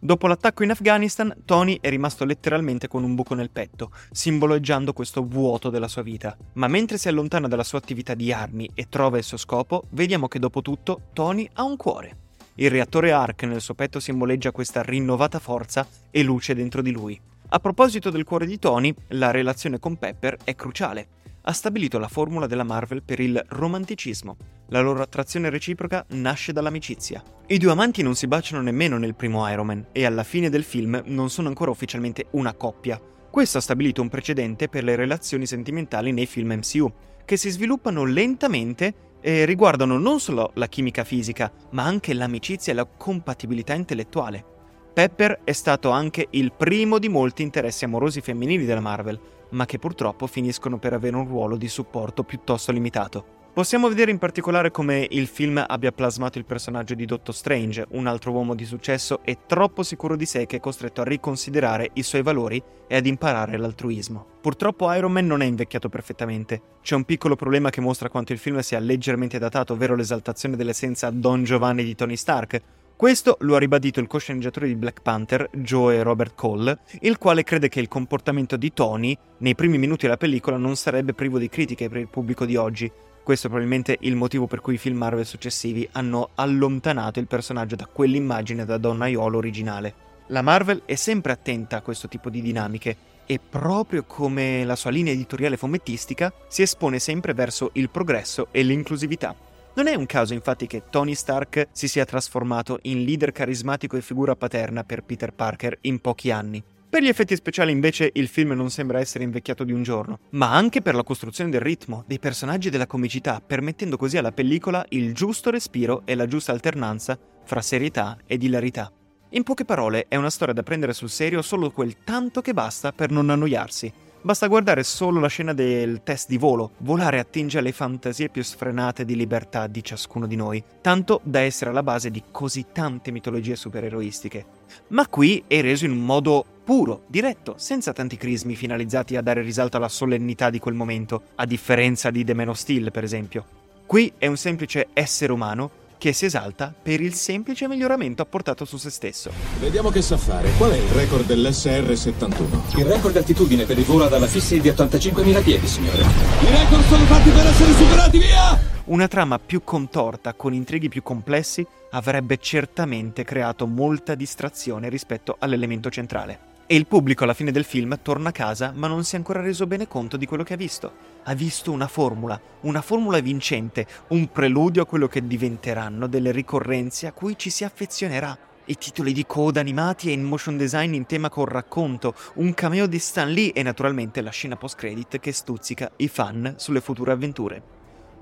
Dopo 0.00 0.28
l'attacco 0.28 0.62
in 0.62 0.70
Afghanistan, 0.70 1.34
Tony 1.44 1.78
è 1.80 1.88
rimasto 1.88 2.24
letteralmente 2.24 2.86
con 2.86 3.02
un 3.02 3.16
buco 3.16 3.34
nel 3.34 3.50
petto, 3.50 3.90
simboleggiando 4.12 4.92
questo 4.92 5.24
vuoto 5.24 5.70
della 5.70 5.88
sua 5.88 6.02
vita. 6.02 6.36
Ma 6.54 6.68
mentre 6.68 6.98
si 6.98 7.08
allontana 7.08 7.48
dalla 7.48 7.64
sua 7.64 7.78
attività 7.78 8.14
di 8.14 8.32
armi 8.32 8.70
e 8.74 8.88
trova 8.88 9.18
il 9.18 9.24
suo 9.24 9.36
scopo, 9.36 9.84
vediamo 9.90 10.28
che 10.28 10.38
dopo 10.38 10.62
tutto 10.62 11.00
Tony 11.12 11.48
ha 11.54 11.64
un 11.64 11.76
cuore. 11.76 12.16
Il 12.54 12.70
reattore 12.70 13.10
Ark 13.10 13.42
nel 13.42 13.60
suo 13.60 13.74
petto 13.74 13.98
simboleggia 13.98 14.52
questa 14.52 14.82
rinnovata 14.82 15.40
forza 15.40 15.86
e 16.10 16.22
luce 16.22 16.54
dentro 16.54 16.80
di 16.80 16.92
lui. 16.92 17.20
A 17.48 17.58
proposito 17.58 18.10
del 18.10 18.24
cuore 18.24 18.46
di 18.46 18.58
Tony, 18.58 18.94
la 19.08 19.32
relazione 19.32 19.80
con 19.80 19.96
Pepper 19.96 20.36
è 20.44 20.54
cruciale 20.54 21.16
ha 21.48 21.52
stabilito 21.52 21.98
la 21.98 22.08
formula 22.08 22.46
della 22.46 22.62
Marvel 22.62 23.02
per 23.02 23.20
il 23.20 23.42
romanticismo. 23.48 24.36
La 24.70 24.80
loro 24.80 25.00
attrazione 25.00 25.48
reciproca 25.48 26.04
nasce 26.10 26.52
dall'amicizia. 26.52 27.22
I 27.46 27.56
due 27.56 27.70
amanti 27.70 28.02
non 28.02 28.14
si 28.14 28.26
baciano 28.26 28.60
nemmeno 28.60 28.98
nel 28.98 29.14
primo 29.14 29.50
Iron 29.50 29.64
Man 29.64 29.86
e 29.92 30.04
alla 30.04 30.24
fine 30.24 30.50
del 30.50 30.62
film 30.62 31.00
non 31.06 31.30
sono 31.30 31.48
ancora 31.48 31.70
ufficialmente 31.70 32.26
una 32.32 32.52
coppia. 32.52 33.00
Questo 33.30 33.56
ha 33.56 33.62
stabilito 33.62 34.02
un 34.02 34.10
precedente 34.10 34.68
per 34.68 34.84
le 34.84 34.94
relazioni 34.94 35.46
sentimentali 35.46 36.12
nei 36.12 36.26
film 36.26 36.52
MCU, 36.52 36.92
che 37.24 37.38
si 37.38 37.48
sviluppano 37.48 38.04
lentamente 38.04 39.16
e 39.22 39.46
riguardano 39.46 39.96
non 39.96 40.20
solo 40.20 40.50
la 40.54 40.66
chimica 40.66 41.02
fisica, 41.02 41.50
ma 41.70 41.84
anche 41.84 42.12
l'amicizia 42.12 42.72
e 42.72 42.76
la 42.76 42.84
compatibilità 42.84 43.72
intellettuale. 43.72 44.44
Pepper 44.92 45.40
è 45.44 45.52
stato 45.52 45.88
anche 45.90 46.26
il 46.32 46.52
primo 46.52 46.98
di 46.98 47.08
molti 47.08 47.40
interessi 47.40 47.86
amorosi 47.86 48.20
femminili 48.20 48.66
della 48.66 48.80
Marvel, 48.80 49.18
ma 49.50 49.64
che 49.64 49.78
purtroppo 49.78 50.26
finiscono 50.26 50.78
per 50.78 50.92
avere 50.92 51.16
un 51.16 51.26
ruolo 51.26 51.56
di 51.56 51.68
supporto 51.68 52.22
piuttosto 52.22 52.70
limitato. 52.70 53.37
Possiamo 53.52 53.88
vedere 53.88 54.12
in 54.12 54.18
particolare 54.18 54.70
come 54.70 55.06
il 55.10 55.26
film 55.26 55.62
abbia 55.66 55.90
plasmato 55.90 56.38
il 56.38 56.44
personaggio 56.44 56.94
di 56.94 57.04
Doctor 57.04 57.34
Strange, 57.34 57.86
un 57.90 58.06
altro 58.06 58.30
uomo 58.30 58.54
di 58.54 58.64
successo 58.64 59.20
e 59.24 59.38
troppo 59.46 59.82
sicuro 59.82 60.14
di 60.14 60.26
sé 60.26 60.46
che 60.46 60.56
è 60.56 60.60
costretto 60.60 61.00
a 61.00 61.04
riconsiderare 61.04 61.90
i 61.94 62.04
suoi 62.04 62.22
valori 62.22 62.62
e 62.86 62.94
ad 62.94 63.06
imparare 63.06 63.56
l'altruismo. 63.56 64.24
Purtroppo 64.40 64.92
Iron 64.92 65.10
Man 65.10 65.26
non 65.26 65.42
è 65.42 65.46
invecchiato 65.46 65.88
perfettamente. 65.88 66.60
C'è 66.82 66.94
un 66.94 67.04
piccolo 67.04 67.34
problema 67.34 67.70
che 67.70 67.80
mostra 67.80 68.08
quanto 68.08 68.32
il 68.32 68.38
film 68.38 68.60
sia 68.60 68.78
leggermente 68.78 69.38
datato, 69.38 69.72
ovvero 69.72 69.96
l'esaltazione 69.96 70.54
dell'essenza 70.54 71.10
Don 71.10 71.42
Giovanni 71.42 71.82
di 71.82 71.96
Tony 71.96 72.16
Stark, 72.16 72.62
questo 72.98 73.36
lo 73.42 73.54
ha 73.54 73.60
ribadito 73.60 74.00
il 74.00 74.08
co-sceneggiatore 74.08 74.66
di 74.66 74.74
Black 74.74 75.02
Panther, 75.02 75.48
Joe 75.52 76.02
Robert 76.02 76.34
Cole, 76.34 76.80
il 77.02 77.16
quale 77.16 77.44
crede 77.44 77.68
che 77.68 77.78
il 77.78 77.86
comportamento 77.86 78.56
di 78.56 78.72
Tony 78.72 79.16
nei 79.38 79.54
primi 79.54 79.78
minuti 79.78 80.06
della 80.06 80.16
pellicola 80.16 80.56
non 80.56 80.74
sarebbe 80.74 81.14
privo 81.14 81.38
di 81.38 81.48
critiche 81.48 81.88
per 81.88 81.98
il 81.98 82.08
pubblico 82.08 82.44
di 82.44 82.56
oggi. 82.56 82.90
Questo 83.28 83.48
è 83.48 83.50
probabilmente 83.50 83.98
il 84.00 84.16
motivo 84.16 84.46
per 84.46 84.62
cui 84.62 84.72
i 84.72 84.78
film 84.78 84.96
Marvel 84.96 85.26
successivi 85.26 85.86
hanno 85.92 86.30
allontanato 86.36 87.20
il 87.20 87.26
personaggio 87.26 87.76
da 87.76 87.84
quell'immagine 87.84 88.64
da 88.64 88.78
donnaiolo 88.78 89.36
originale. 89.36 89.94
La 90.28 90.40
Marvel 90.40 90.80
è 90.86 90.94
sempre 90.94 91.32
attenta 91.32 91.76
a 91.76 91.80
questo 91.82 92.08
tipo 92.08 92.30
di 92.30 92.40
dinamiche 92.40 92.96
e 93.26 93.38
proprio 93.38 94.04
come 94.04 94.64
la 94.64 94.76
sua 94.76 94.90
linea 94.90 95.12
editoriale 95.12 95.58
fumettistica 95.58 96.32
si 96.48 96.62
espone 96.62 96.98
sempre 96.98 97.34
verso 97.34 97.68
il 97.74 97.90
progresso 97.90 98.48
e 98.50 98.62
l'inclusività. 98.62 99.36
Non 99.74 99.88
è 99.88 99.94
un 99.94 100.06
caso 100.06 100.32
infatti 100.32 100.66
che 100.66 100.84
Tony 100.88 101.14
Stark 101.14 101.68
si 101.70 101.86
sia 101.86 102.06
trasformato 102.06 102.78
in 102.84 103.04
leader 103.04 103.32
carismatico 103.32 103.98
e 103.98 104.00
figura 104.00 104.36
paterna 104.36 104.84
per 104.84 105.02
Peter 105.02 105.34
Parker 105.34 105.76
in 105.82 106.00
pochi 106.00 106.30
anni. 106.30 106.64
Per 106.90 107.02
gli 107.02 107.08
effetti 107.08 107.36
speciali 107.36 107.70
invece 107.70 108.10
il 108.14 108.28
film 108.28 108.52
non 108.52 108.70
sembra 108.70 108.98
essere 108.98 109.22
invecchiato 109.22 109.62
di 109.62 109.72
un 109.72 109.82
giorno, 109.82 110.20
ma 110.30 110.54
anche 110.54 110.80
per 110.80 110.94
la 110.94 111.02
costruzione 111.02 111.50
del 111.50 111.60
ritmo, 111.60 112.02
dei 112.06 112.18
personaggi 112.18 112.68
e 112.68 112.70
della 112.70 112.86
comicità, 112.86 113.42
permettendo 113.46 113.98
così 113.98 114.16
alla 114.16 114.32
pellicola 114.32 114.86
il 114.90 115.12
giusto 115.12 115.50
respiro 115.50 116.00
e 116.06 116.14
la 116.14 116.26
giusta 116.26 116.52
alternanza 116.52 117.18
fra 117.44 117.60
serietà 117.60 118.16
ed 118.26 118.42
ilarità. 118.42 118.90
In 119.32 119.42
poche 119.42 119.66
parole, 119.66 120.06
è 120.08 120.16
una 120.16 120.30
storia 120.30 120.54
da 120.54 120.62
prendere 120.62 120.94
sul 120.94 121.10
serio 121.10 121.42
solo 121.42 121.70
quel 121.70 122.02
tanto 122.04 122.40
che 122.40 122.54
basta 122.54 122.92
per 122.92 123.10
non 123.10 123.28
annoiarsi, 123.28 123.92
Basta 124.20 124.48
guardare 124.48 124.82
solo 124.82 125.20
la 125.20 125.28
scena 125.28 125.54
del 125.54 126.02
test 126.02 126.28
di 126.28 126.38
volo. 126.38 126.72
Volare 126.78 127.20
attinge 127.20 127.58
alle 127.58 127.70
fantasie 127.70 128.28
più 128.28 128.42
sfrenate 128.42 129.04
di 129.04 129.14
libertà 129.14 129.68
di 129.68 129.82
ciascuno 129.82 130.26
di 130.26 130.34
noi, 130.34 130.62
tanto 130.80 131.20
da 131.22 131.38
essere 131.38 131.70
alla 131.70 131.84
base 131.84 132.10
di 132.10 132.24
così 132.32 132.66
tante 132.72 133.12
mitologie 133.12 133.54
supereroistiche. 133.54 134.44
Ma 134.88 135.06
qui 135.06 135.44
è 135.46 135.60
reso 135.60 135.84
in 135.84 135.92
un 135.92 136.04
modo 136.04 136.44
puro, 136.68 137.04
diretto, 137.06 137.54
senza 137.56 137.94
tanti 137.94 138.18
crismi 138.18 138.54
finalizzati 138.54 139.16
a 139.16 139.22
dare 139.22 139.40
risalto 139.40 139.78
alla 139.78 139.88
solennità 139.88 140.50
di 140.50 140.58
quel 140.58 140.74
momento, 140.74 141.22
a 141.36 141.46
differenza 141.46 142.10
di 142.10 142.26
The 142.26 142.34
Man 142.34 142.50
of 142.50 142.58
Steel, 142.58 142.90
per 142.90 143.04
esempio. 143.04 143.42
Qui 143.86 144.12
è 144.18 144.26
un 144.26 144.36
semplice 144.36 144.88
essere 144.92 145.32
umano 145.32 145.70
che 145.96 146.12
si 146.12 146.26
esalta 146.26 146.74
per 146.82 147.00
il 147.00 147.14
semplice 147.14 147.66
miglioramento 147.68 148.20
apportato 148.20 148.66
su 148.66 148.76
se 148.76 148.90
stesso. 148.90 149.30
Vediamo 149.60 149.88
che 149.88 150.02
sa 150.02 150.18
fare. 150.18 150.50
Qual 150.58 150.70
è 150.70 150.76
il 150.76 150.90
record 150.90 151.24
dell'SR-71? 151.24 152.78
Il 152.78 152.84
record 152.84 153.14
d'altitudine 153.14 153.64
per 153.64 153.78
il 153.78 153.84
volo 153.84 154.04
ad 154.04 154.12
alla 154.12 154.26
fissa 154.26 154.54
è 154.54 154.58
di 154.58 154.68
85.000 154.68 155.42
piedi, 155.42 155.66
signore. 155.66 156.02
I 156.02 156.50
record 156.50 156.84
sono 156.84 157.04
fatti 157.04 157.30
per 157.30 157.46
essere 157.46 157.72
superati, 157.72 158.18
via! 158.18 158.60
Una 158.84 159.08
trama 159.08 159.38
più 159.38 159.64
contorta, 159.64 160.34
con 160.34 160.52
intrighi 160.52 160.90
più 160.90 161.02
complessi, 161.02 161.66
avrebbe 161.92 162.36
certamente 162.36 163.24
creato 163.24 163.66
molta 163.66 164.14
distrazione 164.14 164.90
rispetto 164.90 165.36
all'elemento 165.38 165.88
centrale. 165.88 166.56
E 166.70 166.76
il 166.76 166.86
pubblico 166.86 167.24
alla 167.24 167.32
fine 167.32 167.50
del 167.50 167.64
film 167.64 167.98
torna 168.02 168.28
a 168.28 168.32
casa 168.32 168.72
ma 168.74 168.88
non 168.88 169.02
si 169.02 169.14
è 169.14 169.16
ancora 169.16 169.40
reso 169.40 169.66
bene 169.66 169.88
conto 169.88 170.18
di 170.18 170.26
quello 170.26 170.42
che 170.42 170.52
ha 170.52 170.58
visto. 170.58 170.92
Ha 171.22 171.32
visto 171.32 171.72
una 171.72 171.88
formula, 171.88 172.38
una 172.60 172.82
formula 172.82 173.20
vincente, 173.20 173.86
un 174.08 174.30
preludio 174.30 174.82
a 174.82 174.84
quello 174.84 175.08
che 175.08 175.26
diventeranno 175.26 176.06
delle 176.06 176.30
ricorrenze 176.30 177.06
a 177.06 177.12
cui 177.12 177.38
ci 177.38 177.48
si 177.48 177.64
affezionerà. 177.64 178.36
I 178.66 178.76
titoli 178.76 179.14
di 179.14 179.24
coda 179.24 179.60
animati 179.60 180.10
e 180.10 180.12
in 180.12 180.22
motion 180.24 180.58
design 180.58 180.92
in 180.92 181.06
tema 181.06 181.30
col 181.30 181.46
racconto, 181.46 182.14
un 182.34 182.52
cameo 182.52 182.86
di 182.86 182.98
Stan 182.98 183.32
Lee 183.32 183.54
e 183.54 183.62
naturalmente 183.62 184.20
la 184.20 184.28
scena 184.28 184.56
post-credit 184.56 185.20
che 185.20 185.32
stuzzica 185.32 185.90
i 185.96 186.08
fan 186.08 186.52
sulle 186.58 186.82
future 186.82 187.12
avventure. 187.12 187.62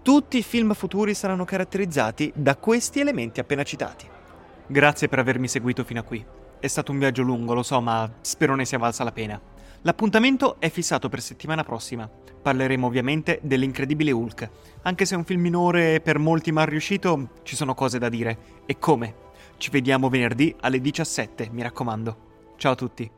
Tutti 0.02 0.38
i 0.38 0.44
film 0.44 0.72
futuri 0.74 1.14
saranno 1.14 1.44
caratterizzati 1.44 2.30
da 2.32 2.54
questi 2.54 3.00
elementi 3.00 3.40
appena 3.40 3.64
citati. 3.64 4.06
Grazie 4.68 5.08
per 5.08 5.18
avermi 5.18 5.48
seguito 5.48 5.82
fino 5.82 5.98
a 5.98 6.04
qui. 6.04 6.24
È 6.66 6.68
stato 6.68 6.90
un 6.90 6.98
viaggio 6.98 7.22
lungo, 7.22 7.54
lo 7.54 7.62
so, 7.62 7.80
ma 7.80 8.12
spero 8.22 8.56
ne 8.56 8.64
sia 8.64 8.76
valsa 8.76 9.04
la 9.04 9.12
pena. 9.12 9.40
L'appuntamento 9.82 10.56
è 10.58 10.68
fissato 10.68 11.08
per 11.08 11.20
settimana 11.20 11.62
prossima. 11.62 12.10
Parleremo 12.42 12.88
ovviamente 12.88 13.38
dell'incredibile 13.40 14.10
Hulk. 14.10 14.50
Anche 14.82 15.04
se 15.04 15.14
è 15.14 15.16
un 15.16 15.24
film 15.24 15.42
minore 15.42 15.94
e 15.94 16.00
per 16.00 16.18
molti 16.18 16.50
mal 16.50 16.66
riuscito, 16.66 17.34
ci 17.44 17.54
sono 17.54 17.74
cose 17.74 18.00
da 18.00 18.08
dire. 18.08 18.64
E 18.66 18.80
come? 18.80 19.14
Ci 19.58 19.70
vediamo 19.70 20.08
venerdì 20.08 20.56
alle 20.62 20.80
17, 20.80 21.50
mi 21.52 21.62
raccomando. 21.62 22.16
Ciao 22.56 22.72
a 22.72 22.74
tutti. 22.74 23.08